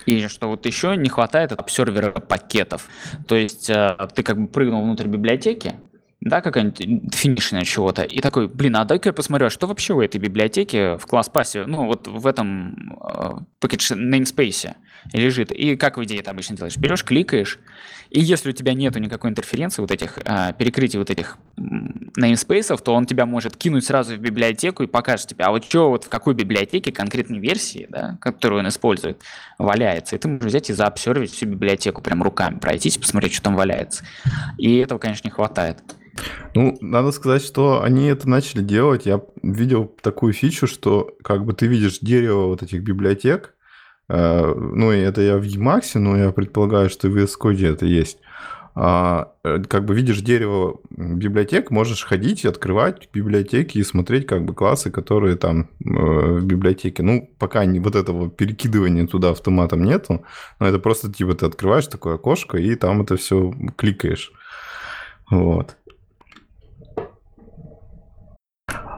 [0.05, 2.87] И что вот еще не хватает обсервера пакетов.
[3.27, 5.75] То есть э, ты как бы прыгнул внутрь библиотеки,
[6.21, 9.99] да, какая-нибудь финишная чего-то, и такой, блин, а дай-ка я посмотрю, а что вообще в
[9.99, 14.75] этой библиотеке в класс-пассе, ну, вот в этом э, package namespace
[15.13, 15.51] лежит.
[15.51, 16.77] И как в идее это обычно делаешь?
[16.77, 17.57] Берешь, кликаешь,
[18.11, 22.93] и если у тебя нету никакой интерференции, вот этих, э, перекрытий вот этих namespace, то
[22.93, 26.09] он тебя может кинуть сразу в библиотеку и покажет тебе, а вот что вот в
[26.09, 29.23] какой библиотеке конкретной версии, да, которую он использует,
[29.57, 30.17] валяется.
[30.17, 34.03] И ты можешь взять и заобсервить всю библиотеку прям руками, пройтись, посмотреть, что там валяется.
[34.59, 35.81] И этого, конечно, не хватает.
[36.53, 39.05] Ну, надо сказать, что они это начали делать.
[39.05, 43.53] Я видел такую фичу, что как бы ты видишь дерево вот этих библиотек,
[44.09, 47.85] э, ну, это я в Emacs, но я предполагаю, что и в VS Code это
[47.85, 48.17] есть.
[48.73, 54.45] А, э, как бы видишь дерево библиотек, можешь ходить и открывать библиотеки и смотреть как
[54.45, 57.03] бы классы, которые там э, в библиотеке.
[57.03, 60.23] Ну, пока не, вот этого перекидывания туда автоматом нету,
[60.59, 64.31] но это просто типа ты открываешь такое окошко и там это все кликаешь.
[65.29, 65.77] Вот.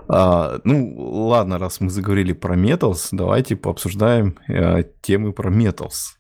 [0.08, 0.94] А, ну,
[1.28, 6.16] ладно, раз мы заговорили про Metals, давайте пообсуждаем э, темы про Metals.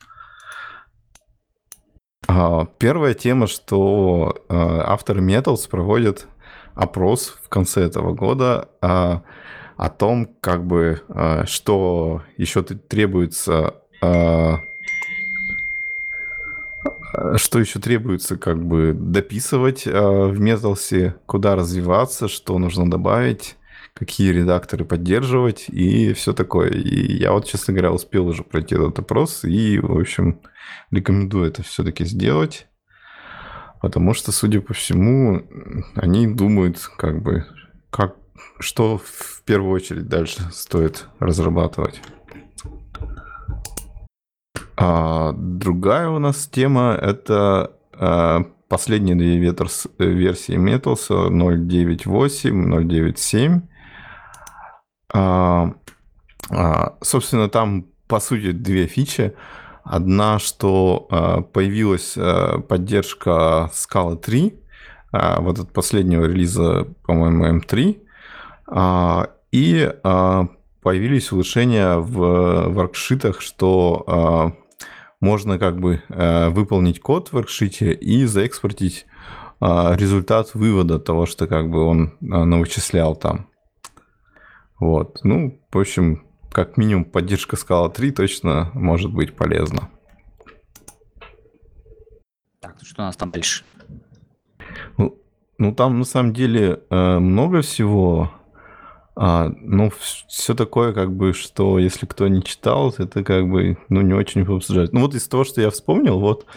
[2.27, 6.27] А, первая тема, что э, авторы Metals проводят
[6.75, 8.87] опрос в конце этого года э,
[9.77, 14.57] о том, как бы, э, что еще требуется э,
[17.35, 23.55] что еще требуется как бы дописывать э, в Металсе, куда развиваться, что нужно добавить
[23.93, 26.69] какие редакторы поддерживать и все такое.
[26.69, 30.41] И я вот, честно говоря, успел уже пройти этот опрос и, в общем,
[30.91, 32.67] рекомендую это все-таки сделать.
[33.81, 35.45] Потому что, судя по всему,
[35.95, 37.45] они думают, как бы,
[37.89, 38.15] как,
[38.59, 42.01] что в первую очередь дальше стоит разрабатывать.
[44.75, 53.61] А другая у нас тема это а, последние две версии Metals 0.9.8, 0.9.7.
[55.13, 55.73] А,
[56.49, 59.33] а, собственно, там, по сути, две фичи.
[59.83, 62.17] Одна, что а, появилась
[62.67, 64.53] поддержка Scala 3,
[65.11, 68.01] а, вот от последнего релиза, по-моему, M3.
[68.67, 69.93] А, и
[70.81, 74.51] появились улучшения в воркшитах, что
[75.21, 79.05] можно как бы выполнить код в воркшите и заэкспортить
[79.61, 83.47] результат вывода того, что как бы он навычислял там.
[84.79, 85.19] Вот.
[85.23, 89.89] Ну, в общем, как минимум поддержка скала 3 точно может быть полезна.
[92.59, 93.63] Так, ну что у нас там дальше?
[94.97, 95.19] Ну,
[95.57, 98.31] ну там на самом деле э, много всего.
[99.15, 99.91] А, ну,
[100.27, 104.41] все такое, как бы, что если кто не читал, это как бы, ну, не очень
[104.41, 104.91] обсуждать.
[104.91, 106.47] Ну, вот из того, что я вспомнил, вот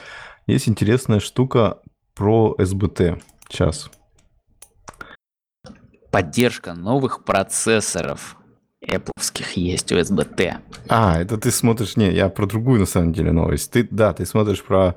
[0.46, 1.80] есть интересная штука
[2.14, 3.22] про СБТ.
[3.48, 3.90] Сейчас.
[6.10, 8.36] Поддержка новых процессоров
[8.84, 9.12] Apple
[9.54, 10.56] есть у SBT.
[10.88, 11.96] А, это ты смотришь...
[11.96, 13.70] Не, я про другую, на самом деле, новость.
[13.72, 14.96] Ты, да, ты смотришь про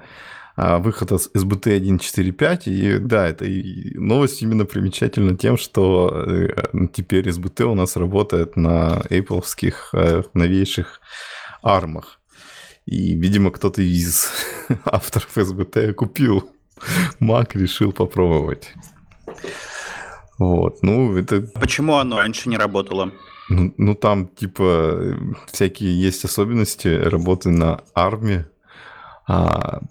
[0.55, 2.64] а, выход из SBT 1.4.5.
[2.66, 8.55] И да, это и новость именно примечательна тем, что э, теперь SBT у нас работает
[8.55, 9.43] на Apple
[9.93, 11.01] э, новейших
[11.64, 12.20] армах.
[12.86, 14.30] И, видимо, кто-то из
[14.86, 16.49] авторов SBT купил
[17.20, 18.74] Mac, решил попробовать.
[20.39, 21.41] Вот, ну это...
[21.41, 23.11] Почему оно раньше не работало?
[23.49, 25.17] Ну, ну там, типа,
[25.51, 28.47] всякие есть особенности работы на арме.
[29.27, 29.81] А,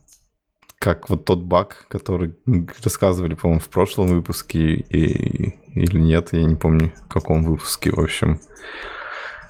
[0.79, 2.35] как вот тот баг, который
[2.83, 8.01] рассказывали, по-моему, в прошлом выпуске, и, или нет, я не помню, в каком выпуске, в
[8.01, 8.41] общем.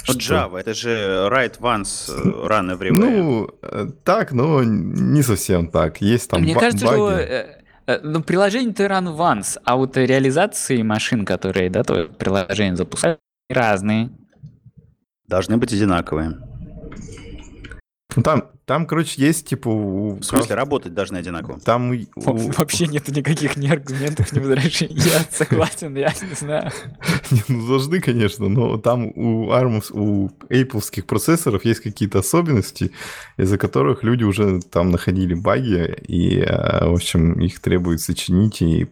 [0.08, 0.34] Вот что...
[0.34, 2.92] Java, это же write once, э, run everywhere.
[2.92, 6.00] Ну, э, так, но не совсем так.
[6.00, 6.96] Есть там Мне ба- кажется, баги.
[6.96, 7.58] что
[8.02, 13.18] ну, приложение-то run once, а вот реализации машин, которые, да, то приложение запускают,
[13.48, 14.10] разные.
[15.26, 16.38] Должны быть одинаковые.
[18.16, 19.68] Ну, там, там, короче, есть, типа...
[19.68, 20.16] У...
[20.16, 21.58] В смысле, работать должны одинаково?
[21.58, 21.96] Там у...
[22.16, 24.94] Вообще нет никаких ни аргументов, ни возражений.
[24.96, 26.70] Я согласен, я не знаю.
[27.30, 32.92] Не, ну, должны, конечно, но там у ARM, у Apple процессоров есть какие-то особенности,
[33.38, 38.88] из-за которых люди уже там находили баги, и, э, в общем, их требуется чинить, и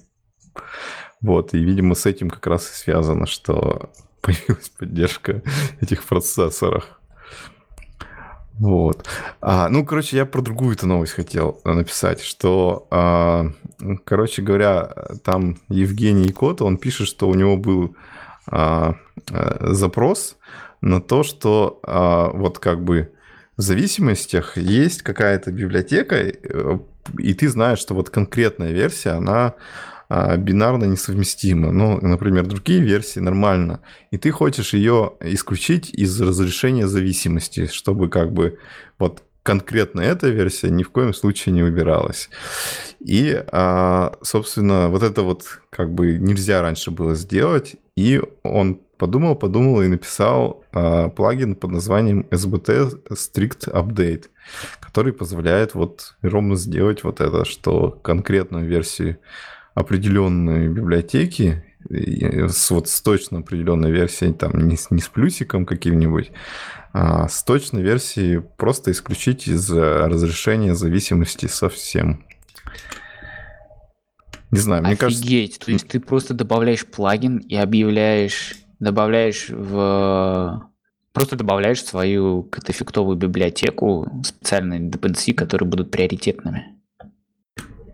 [1.20, 3.90] вот, и, видимо, с этим как раз и связано, что
[4.22, 5.42] появилась поддержка
[5.82, 6.98] этих процессоров.
[8.58, 9.06] Вот.
[9.40, 13.46] А, ну, короче, я про другую-то новость хотел написать, что, а,
[14.04, 14.92] короче говоря,
[15.24, 17.96] там Евгений Кота, он пишет, что у него был
[18.46, 18.94] а,
[19.30, 20.36] а, запрос
[20.80, 23.12] на то, что а, вот как бы
[23.56, 26.78] в зависимостях есть какая-то библиотека, э,
[27.18, 29.54] и ты знаешь, что вот конкретная версия, она
[30.08, 31.72] бинарно несовместима.
[31.72, 33.80] Ну, например, другие версии нормально.
[34.10, 38.58] И ты хочешь ее исключить из разрешения зависимости, чтобы как бы
[38.98, 42.28] вот конкретно эта версия ни в коем случае не выбиралась.
[42.98, 47.76] И, а, собственно, вот это вот как бы нельзя раньше было сделать.
[47.96, 54.24] И он подумал, подумал и написал а, плагин под названием SBT Strict Update,
[54.80, 59.18] который позволяет вот ровно сделать вот это, что конкретную версию
[59.76, 66.32] определенные библиотеки, с, вот с точно определенной версией, там не с, не с плюсиком каким-нибудь,
[66.94, 72.24] а с точной версией просто исключить из разрешения зависимости совсем.
[74.50, 75.22] Не знаю, мне кажется...
[75.22, 80.70] Офигеть, то есть ты просто добавляешь плагин и объявляешь, добавляешь в...
[81.12, 86.76] Просто добавляешь свою катафиктовую библиотеку специальные dependency, которые будут приоритетными.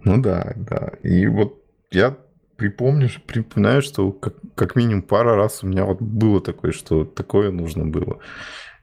[0.05, 0.93] Ну да, да.
[1.03, 1.61] И вот
[1.95, 2.16] я
[2.57, 7.51] припомню, припоминаю, что как, как минимум пара раз у меня вот было такое, что такое
[7.51, 8.18] нужно было.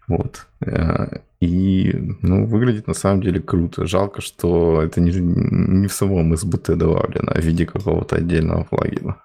[0.08, 0.48] Вот.
[0.66, 3.86] Э, и, ну, выглядит на самом деле круто.
[3.86, 9.22] Жалко, что это не, не в самом SBT добавлено, а в виде какого-то отдельного плагина.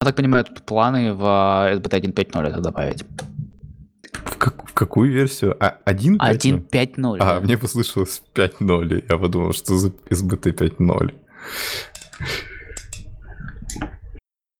[0.00, 3.04] Я так понимаю, тут планы в SBT 1.5.0 это добавить.
[4.24, 5.56] В, как, какую версию?
[5.58, 6.68] А, 1.5.0?
[6.70, 7.16] 1.5.0.
[7.20, 7.40] А, да.
[7.40, 9.04] мне послышалось 5.0.
[9.08, 11.14] Я подумал, что за SBT 5.0.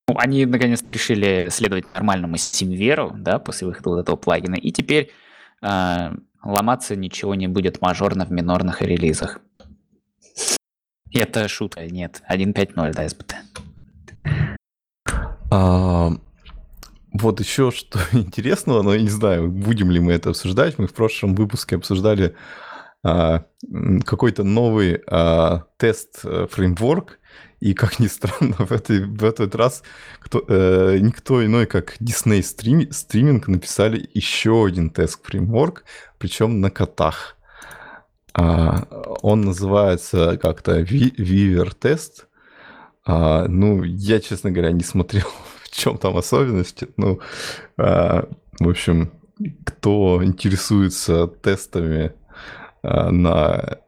[0.08, 5.10] Ну, они наконец решили следовать нормальному Steamware, да, после выхода вот этого плагина, и теперь
[5.62, 6.10] э,
[6.42, 9.40] ломаться ничего не будет мажорно в минорных релизах.
[11.12, 12.22] Это шутка, нет.
[12.30, 13.34] 1.5.0, да, СБТ.
[15.50, 16.12] А,
[17.18, 20.78] вот еще что интересного, но я не знаю, будем ли мы это обсуждать.
[20.78, 22.34] Мы в прошлом выпуске обсуждали
[23.02, 23.44] а,
[24.04, 27.18] какой-то новый а, тест-фреймворк,
[27.60, 29.82] и, как ни странно, в, этой, в этот раз
[30.20, 35.84] кто, э, никто иной, как Disney Stream, Streaming, написали еще один тест-фреймворк,
[36.18, 37.36] причем на котах.
[38.34, 38.86] А,
[39.22, 42.24] он называется как-то Weaver Test.
[43.04, 45.26] А, ну, я, честно говоря, не смотрел,
[45.76, 46.88] чем там особенности.
[46.96, 47.20] Ну,
[47.76, 49.12] а, в общем,
[49.64, 52.12] кто интересуется тестами
[52.82, 53.78] а, на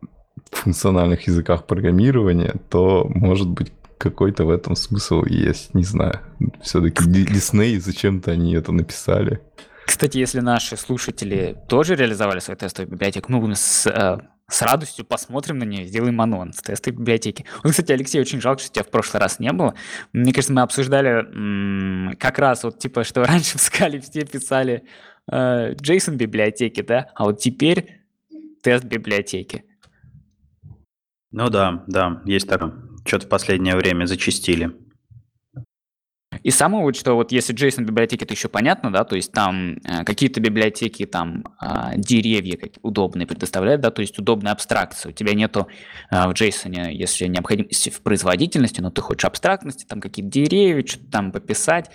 [0.51, 6.20] функциональных языках программирования, то, может быть, какой-то в этом смысл есть, не знаю.
[6.62, 9.41] Все-таки Disney, зачем-то они это написали.
[9.86, 14.18] Кстати, если наши слушатели тоже реализовали свою тестовую библиотеку, ну, с, э,
[14.51, 17.44] с радостью посмотрим на нее, сделаем анонс тестовой библиотеки.
[17.62, 19.74] Вот, кстати, Алексей, очень жалко, что тебя в прошлый раз не было.
[20.12, 24.84] Мне кажется, мы обсуждали м- как раз вот типа, что раньше в скале все писали
[25.30, 28.01] э, JSON библиотеки, да, а вот теперь
[28.62, 29.64] тест библиотеки.
[31.30, 32.72] Ну да, да, есть такое.
[33.05, 34.74] Что-то в последнее время зачистили.
[36.43, 39.79] И самое вот, что вот если JSON библиотеки, это еще понятно, да, то есть там
[39.85, 45.11] э, какие-то библиотеки, там э, деревья удобные предоставляют, да, то есть удобная абстракция.
[45.11, 45.68] У тебя нету
[46.11, 51.11] э, в JSON, если необходимости в производительности, но ты хочешь абстрактности, там какие-то деревья, что-то
[51.11, 51.91] там пописать.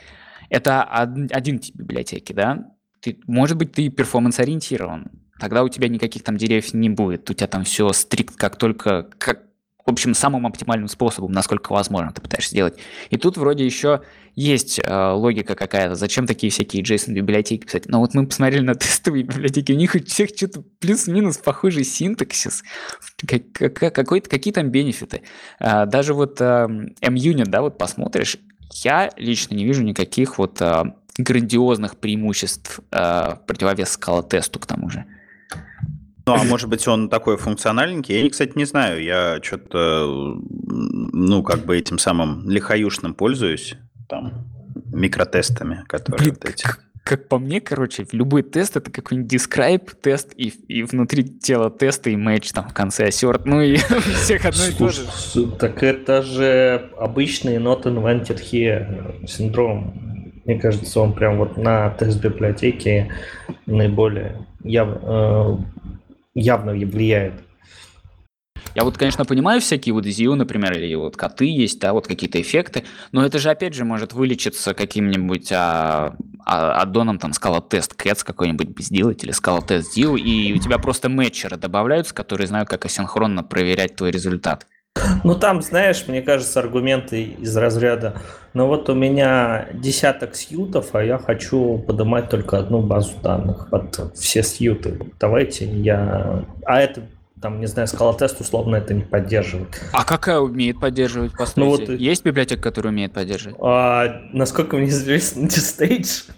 [0.50, 2.72] Это один тип библиотеки, да.
[3.02, 7.30] Ты, может быть, ты перформанс-ориентирован, тогда у тебя никаких там деревьев не будет.
[7.30, 9.44] У тебя там все стрикт, как только, как,
[9.86, 12.78] в общем, самым оптимальным способом, насколько возможно, ты пытаешься сделать.
[13.10, 14.02] И тут вроде еще
[14.36, 17.88] есть э, логика какая-то, зачем такие всякие JSON-библиотеки писать.
[17.88, 22.64] Но вот мы посмотрели на тестовые библиотеки, у них у всех что-то плюс-минус похожий синтаксис,
[23.26, 25.22] какой-то, какие там бенефиты.
[25.60, 26.68] Э, даже вот э,
[27.02, 28.38] MUnit, да, вот посмотришь,
[28.84, 30.84] я лично не вижу никаких вот э,
[31.18, 35.06] грандиозных преимуществ э, противовес скала-тесту к тому же.
[36.26, 38.24] Ну, а может быть, он такой функциональненький?
[38.24, 39.04] Я, кстати, не знаю.
[39.04, 43.76] Я что-то, ну, как бы этим самым лихаюшным пользуюсь,
[44.08, 44.48] там,
[44.92, 46.64] микротестами, которые Блин, вот эти.
[46.64, 51.70] Как, как по мне, короче, любой тест это какой-нибудь describe тест и, и внутри тела
[51.70, 53.76] теста и match там в конце assert, ну и
[54.16, 55.04] всех одно и то же.
[55.60, 60.42] Так это же обычный not invented here синдром.
[60.46, 63.12] Мне кажется, он прям вот на тест библиотеки
[63.66, 65.58] наиболее яв, э,
[66.34, 67.34] явно влияет.
[68.76, 72.42] Я вот, конечно, понимаю всякие вот ZIO, например, или вот коты есть, да, вот какие-то
[72.42, 76.16] эффекты, но это же, опять же, может вылечиться каким-нибудь а,
[76.46, 77.34] а, аддоном, там,
[77.70, 82.68] Test Cats какой-нибудь сделать, или Test ZIO, и у тебя просто мэтчеры добавляются, которые знают,
[82.68, 84.66] как асинхронно проверять твой результат.
[85.24, 88.22] Ну, там, знаешь, мне кажется, аргументы из разряда,
[88.54, 94.16] ну вот у меня десяток сьютов, а я хочу поднимать только одну базу данных под
[94.16, 95.00] все сьюты.
[95.20, 96.46] Давайте я...
[96.66, 97.04] А это
[97.44, 99.82] там, не знаю, скалотест условно это не поддерживает.
[99.92, 101.90] А какая умеет поддерживать, по Ну, вот...
[101.90, 103.58] Есть библиотека, которая умеет поддерживать?
[103.60, 106.32] А, насколько мне известно, Distage.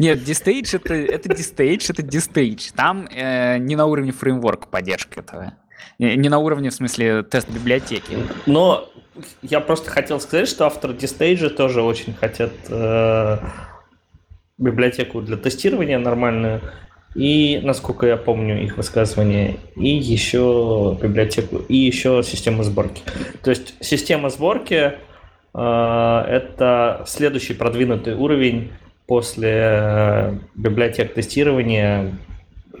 [0.00, 2.72] Нет, Distage это, это Distage, это Distage.
[2.74, 5.54] Там э, не на уровне фреймворка поддержка этого.
[6.00, 8.18] Не на уровне, в смысле, тест библиотеки.
[8.46, 8.88] Но
[9.40, 13.38] я просто хотел сказать, что авторы Distage тоже очень хотят э,
[14.58, 16.60] библиотеку для тестирования нормальную.
[17.16, 23.02] И, насколько я помню их высказывание, и еще библиотеку, и еще систему сборки.
[23.42, 24.92] То есть система сборки
[25.54, 28.70] э, это следующий продвинутый уровень
[29.06, 32.18] после э, библиотек тестирования,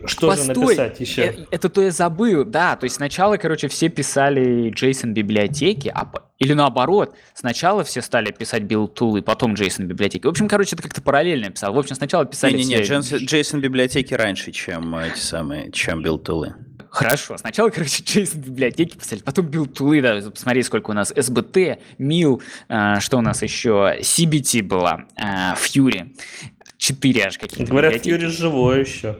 [0.04, 1.22] что Постой, же написать еще?
[1.22, 2.76] Это, это то я забыл, да.
[2.76, 8.62] То есть сначала, короче, все писали JSON библиотеки, а, или наоборот, сначала все стали писать
[8.62, 10.26] build tool и потом JSON библиотеки.
[10.26, 11.72] В общем, короче, это как-то параллельно писал.
[11.72, 12.56] В общем, сначала писали.
[12.56, 13.16] Не-не-не, все...
[13.16, 16.52] JSON библиотеки раньше, чем эти самые, чем build tool.
[16.90, 21.78] Хорошо, сначала, короче, JSON библиотеки писали, потом build тулы, да, посмотри, сколько у нас SBT,
[21.98, 26.16] MIL, э, что у нас еще, CBT была, э, Fury,
[26.78, 27.70] 4 аж какие-то.
[27.70, 28.24] Говорят, библиотеки.
[28.24, 29.18] Fury живой еще.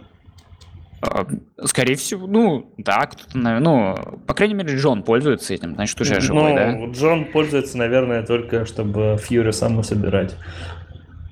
[1.03, 1.27] А,
[1.65, 3.95] скорее всего, ну, да, кто-то, ну,
[4.27, 6.93] по крайней мере, Джон пользуется этим, значит, уже живой, ну, да?
[6.93, 10.35] Джон пользуется, наверное, только чтобы Фьюри саму собирать.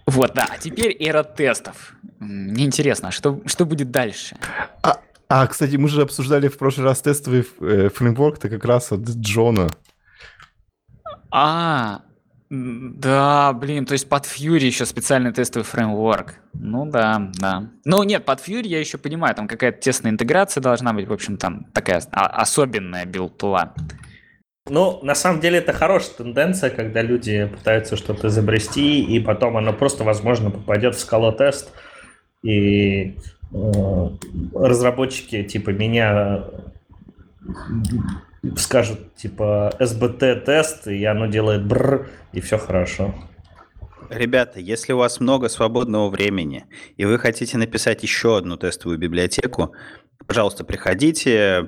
[0.07, 1.95] Вот, да, а теперь эра тестов.
[2.19, 4.36] Мне интересно, а что, что будет дальше?
[4.82, 9.01] А, а, кстати, мы же обсуждали в прошлый раз тестовый э, фреймворк-то как раз от
[9.01, 9.69] Джона.
[11.31, 12.03] А,
[12.55, 16.35] Да, блин, то есть под Fury еще специальный тестовый фреймворк.
[16.53, 17.71] Ну да, да.
[17.85, 21.37] Ну нет, под Fury я еще понимаю, там какая-то тесная интеграция должна быть, в общем,
[21.37, 23.75] там такая а, особенная build-tool а.
[24.69, 29.73] Ну, на самом деле это хорошая тенденция, когда люди пытаются что-то изобрести, и потом оно
[29.73, 31.73] просто, возможно, попадет в скалотест,
[32.43, 33.19] и
[33.53, 34.09] э,
[34.55, 36.45] разработчики типа меня
[38.57, 43.15] скажут типа SBT-тест, и оно делает бр, и все хорошо.
[44.11, 46.66] Ребята, если у вас много свободного времени,
[46.97, 49.73] и вы хотите написать еще одну тестовую библиотеку,
[50.27, 51.62] пожалуйста, приходите э,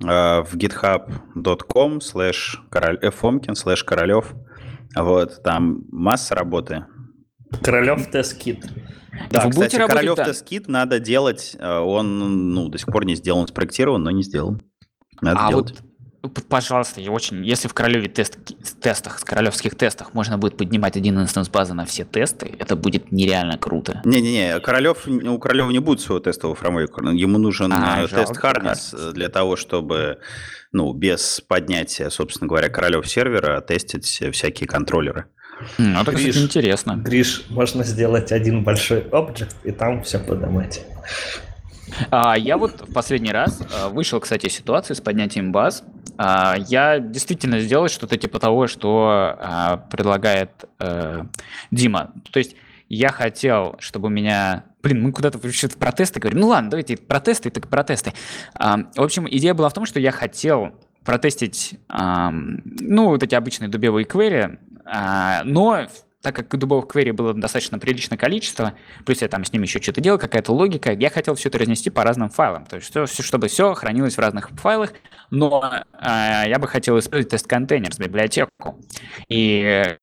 [0.00, 4.34] в github.com slash fomkin slash королев.
[4.94, 6.84] Вот, там масса работы.
[7.62, 8.66] Королев тест-кит.
[9.30, 13.48] Да, Вы кстати, Королев тест-кит надо делать, э, он ну, до сих пор не сделан,
[13.48, 14.62] спроектирован, но не сделан.
[15.20, 15.70] Надо а делать.
[15.72, 15.87] вот
[16.48, 17.44] Пожалуйста, я очень.
[17.44, 18.38] Если в Королеве тест,
[18.80, 23.12] тестах, с королевских тестах можно будет поднимать один инстанс базы на все тесты, это будет
[23.12, 24.02] нереально круто.
[24.04, 27.04] Не-не-не, Королев, у Королева не будет своего тестового фреймворка.
[27.10, 30.18] Ему нужен а, э, тест Harness э, для того, чтобы
[30.72, 35.26] ну, без поднятия, собственно говоря, Королев сервера тестить всякие контроллеры.
[35.78, 36.96] Ну, это, Гриш, кстати, интересно.
[36.96, 40.84] Гриш, можно сделать один большой объект и там все поднимать.
[42.10, 45.82] А, я вот в последний раз а, вышел, кстати, из ситуации с поднятием баз.
[46.18, 51.26] А, я действительно сделал что-то типа того, что а, предлагает а,
[51.70, 52.12] Дима.
[52.32, 52.56] То есть
[52.88, 54.64] я хотел, чтобы у меня...
[54.82, 56.40] Блин, мы куда-то вообще протесты говорим.
[56.40, 58.12] Ну ладно, давайте протесты, так протесты.
[58.54, 60.74] А, в общем, идея была в том, что я хотел
[61.04, 64.58] протестить, ну, вот эти обычные дубевые квери,
[65.44, 65.86] но
[66.22, 68.74] так как дубовых квери было достаточно приличное количество,
[69.06, 71.90] плюс я там с ними еще что-то делал, какая-то логика, я хотел все это разнести
[71.90, 74.92] по разным файлам, то есть все, чтобы все хранилось в разных файлах,
[75.30, 78.80] но э, я бы хотел использовать тест-контейнер с библиотеку.
[79.28, 79.96] И,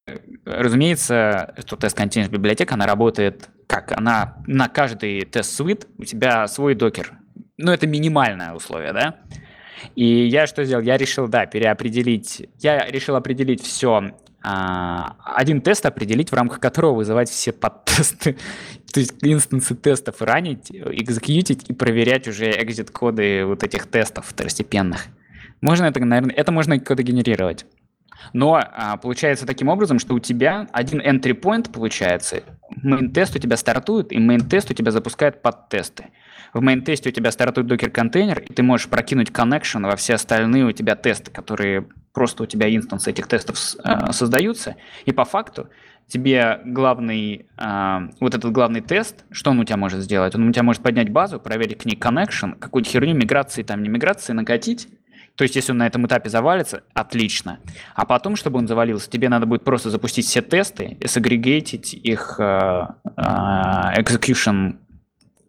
[0.45, 3.91] разумеется, что тест-контейнер с библиотека, она работает как?
[3.91, 7.13] Она на каждый тест-свит у тебя свой докер.
[7.57, 9.15] Ну, это минимальное условие, да?
[9.95, 10.83] И я что сделал?
[10.83, 14.13] Я решил, да, переопределить, я решил определить все
[14.47, 18.37] один тест определить, в рамках которого вызывать все подтесты,
[18.93, 25.07] то есть инстансы тестов ранить, экзекьютить и проверять уже экзит-коды вот этих тестов второстепенных.
[25.61, 27.65] Можно это, наверное, это можно коды генерировать.
[28.33, 32.43] Но а, получается таким образом, что у тебя один entry point получается,
[32.83, 36.07] main тест у тебя стартует, и main тест у тебя запускает подтесты.
[36.53, 40.13] В main тесте у тебя стартует докер контейнер, и ты можешь прокинуть connection во все
[40.13, 44.75] остальные у тебя тесты, которые просто у тебя инстансы этих тестов э, создаются,
[45.05, 45.69] и по факту
[46.07, 50.33] тебе главный, э, вот этот главный тест, что он у тебя может сделать?
[50.33, 53.89] Он у тебя может поднять базу, проверить к ней connection, какую-то херню миграции, там не
[53.89, 54.87] миграции, накатить,
[55.35, 57.59] то есть, если он на этом этапе завалится, отлично.
[57.93, 62.87] А потом, чтобы он завалился, тебе надо будет просто запустить все тесты, сагрегейтить их э,
[63.17, 63.21] э,
[63.97, 64.77] execution,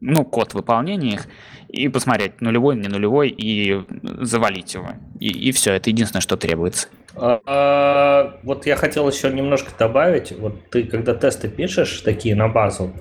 [0.01, 1.27] ну, код выполнения их,
[1.69, 3.83] и посмотреть, нулевой, не нулевой, и
[4.21, 4.91] завалить его.
[5.19, 6.89] И, и все, это единственное, что требуется.
[7.15, 10.33] А, а, вот я хотел еще немножко добавить.
[10.33, 12.93] Вот ты, когда тесты пишешь такие на базу,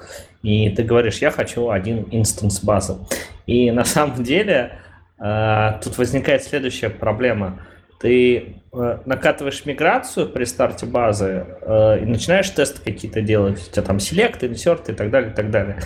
[0.41, 2.97] и ты говоришь, я хочу один инстанс базы.
[3.45, 4.79] И на самом деле
[5.17, 7.61] а, тут возникает следующая проблема.
[7.99, 13.67] Ты а, накатываешь миграцию при старте базы а, и начинаешь тесты какие-то делать.
[13.67, 15.79] У тебя там селект, инсерт и так далее, и так далее.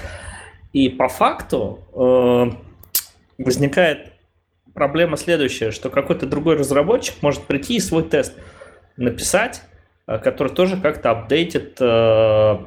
[0.73, 1.79] И по факту
[3.37, 4.13] возникает
[4.73, 8.33] проблема следующая, что какой-то другой разработчик может прийти и свой тест
[8.97, 9.61] написать,
[10.07, 12.57] э, который тоже как-то апдейтит э,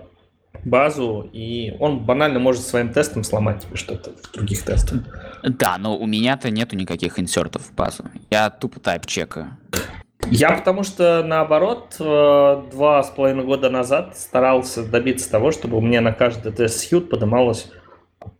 [0.65, 5.01] базу, и он банально может своим тестом сломать тебе что-то в других тестах.
[5.43, 8.05] Да, но у меня-то нету никаких инсертов в базу.
[8.31, 9.57] Я тупо тайп чекаю.
[10.31, 15.81] Я потому что, наоборот, э, два с половиной года назад старался добиться того, чтобы у
[15.81, 17.71] меня на каждый тест сьют поднималось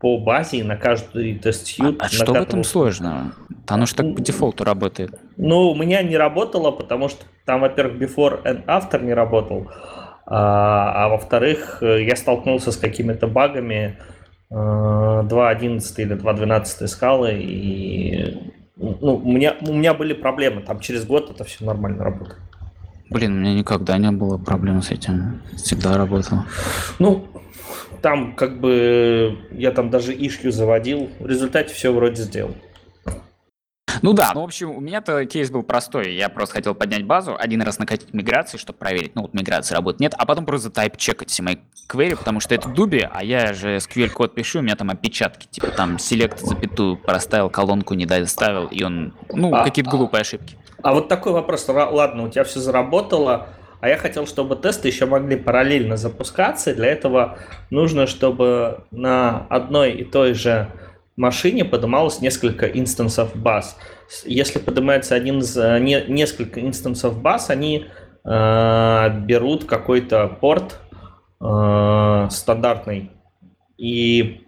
[0.03, 2.03] по базе на каждый тест сьют.
[2.03, 3.35] А, а что в этом сложного?
[3.69, 5.15] Оно же так по дефолту работает.
[5.37, 9.71] Ну, у меня не работало, потому что там, во-первых, before and after не работал,
[10.27, 13.97] а, а во-вторых, я столкнулся с какими-то багами
[14.51, 21.07] 2.11 э, или 2.12 скалы, и ну, у, меня, у меня были проблемы, там через
[21.07, 22.41] год это все нормально работает.
[23.09, 25.43] Блин, у меня никогда не было проблем с этим.
[25.57, 26.39] Всегда работал.
[26.99, 27.27] Ну,
[28.03, 31.11] там как бы я там даже ишью заводил.
[31.19, 32.55] В результате все вроде сделал.
[34.01, 36.15] Ну да, ну в общем, у меня-то кейс был простой.
[36.15, 40.01] Я просто хотел поднять базу, один раз накатить миграции, чтобы проверить, ну вот миграции работает,
[40.01, 41.57] нет, а потом просто тайп чекать все мои
[41.87, 45.47] квери, потому что это дуби, а я же SQL код пишу, у меня там опечатки,
[45.49, 50.57] типа там селект запятую проставил, колонку не доставил, и он, ну, а, какие-то глупые ошибки.
[50.83, 53.49] А вот такой вопрос, ладно, у тебя все заработало,
[53.83, 56.71] А я хотел, чтобы тесты еще могли параллельно запускаться.
[56.71, 57.39] И для этого
[57.71, 60.69] нужно, чтобы на одной и той же
[61.17, 63.77] машине поднималось несколько инстансов баз.
[64.25, 67.87] Если поднимается один из э, не, несколько инстансов баз, они
[68.25, 70.79] э, берут какой-то порт
[71.41, 73.11] э, стандартный
[73.79, 74.47] и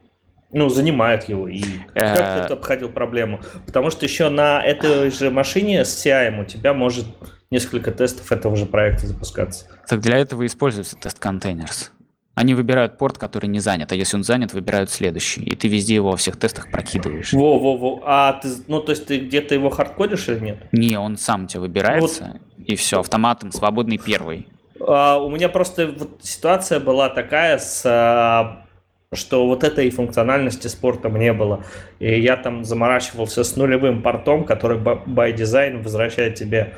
[0.52, 1.48] ну, занимают его.
[1.48, 1.60] И
[1.92, 2.44] как Э.
[2.46, 3.40] ты обходил проблему?
[3.66, 7.06] Потому что еще на этой же машине с CI у тебя может
[7.54, 9.66] несколько тестов этого же проекта запускаться.
[9.88, 11.92] Так для этого используется тест контейнерс.
[12.34, 15.42] Они выбирают порт, который не занят, а если он занят, выбирают следующий.
[15.44, 17.32] И ты везде его во всех тестах прокидываешь.
[17.32, 18.02] Во-во-во.
[18.04, 20.58] А ты, ну, то есть ты где-то его хардкодишь или нет?
[20.72, 24.48] Не, он сам тебя выбирается, и все, автоматом, свободный первый.
[24.80, 28.64] А, у меня просто вот ситуация была такая с а,
[29.12, 31.64] что вот этой функциональности спортом не было.
[31.98, 36.74] И я там заморачивался с нулевым портом, который by design возвращает тебе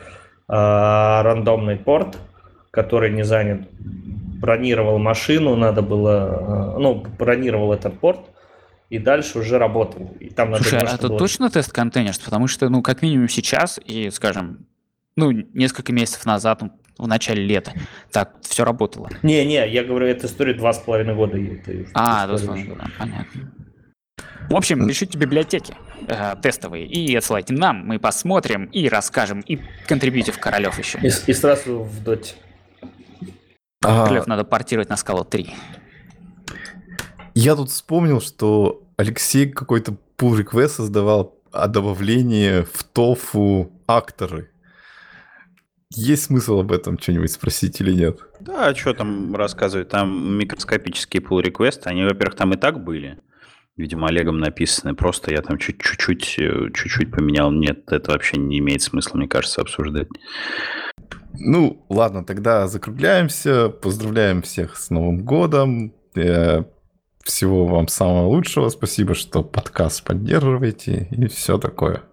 [0.49, 2.19] рандомный порт,
[2.71, 3.69] который не занят.
[4.41, 8.21] Бронировал машину, надо было, а, ну, бронировал этот порт,
[8.91, 10.15] и дальше уже работал.
[10.21, 12.19] И там надо Слушай, а это было- точно тест контейнерс?
[12.19, 14.67] Потому что, ну, как минимум сейчас и, скажем,
[15.17, 17.73] ну, несколько месяцев назад, ну, в начале лета,
[18.13, 19.09] так все работало.
[19.23, 21.37] Не-не, я говорю, эта история два с половиной года.
[21.37, 22.67] А, ты да, используешь.
[22.69, 23.53] да, понятно.
[24.49, 25.75] В общем, пишите библиотеки
[26.07, 30.99] э, тестовые и отсылайте нам, мы посмотрим и расскажем, и контрибьютив Королев еще.
[31.01, 32.35] И, и сразу в доте.
[33.85, 35.53] А, Королев надо портировать на скалу 3.
[37.35, 44.51] Я тут вспомнил, что Алексей какой-то pull request создавал о добавлении в тофу акторы.
[45.91, 48.21] Есть смысл об этом что-нибудь спросить или нет?
[48.41, 49.89] Да, что там рассказывать?
[49.89, 53.19] Там микроскопические pull реквесты они, во-первых, там и так были.
[53.77, 54.95] Видимо, Олегом написаны.
[54.95, 57.51] Просто я там чуть- чуть-чуть, э, чуть-чуть поменял.
[57.53, 60.09] Нет, это вообще не имеет смысла, мне кажется, обсуждать.
[61.35, 63.69] Ну, ладно, тогда закругляемся.
[63.69, 65.93] Поздравляем всех с Новым годом.
[66.15, 66.65] Э,
[67.23, 68.69] Всего вам самого лучшего.
[68.69, 72.05] Спасибо, что подкаст поддерживаете и все такое.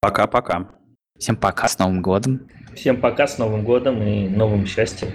[0.00, 0.70] Пока-пока.
[1.18, 2.48] Всем пока, с Новым годом.
[2.74, 5.10] Всем пока, с Новым годом и новым счастьем.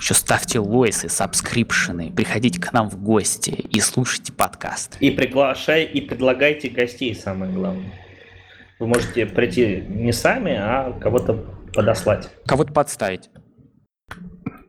[0.00, 4.96] Еще ставьте лойсы, subscription ы, приходите к нам в гости и слушайте подкаст.
[4.98, 7.92] И приглашай, и предлагайте гостей, самое главное.
[8.78, 11.34] Вы можете прийти не сами, а кого-то
[11.74, 12.30] подослать.
[12.46, 13.28] Кого-то подставить.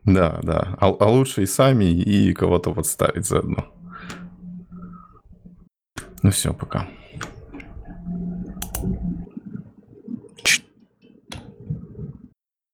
[0.04, 0.76] Да, да.
[0.78, 3.72] А, а лучше и сами, и кого-то подставить заодно.
[6.22, 6.88] Ну все, пока.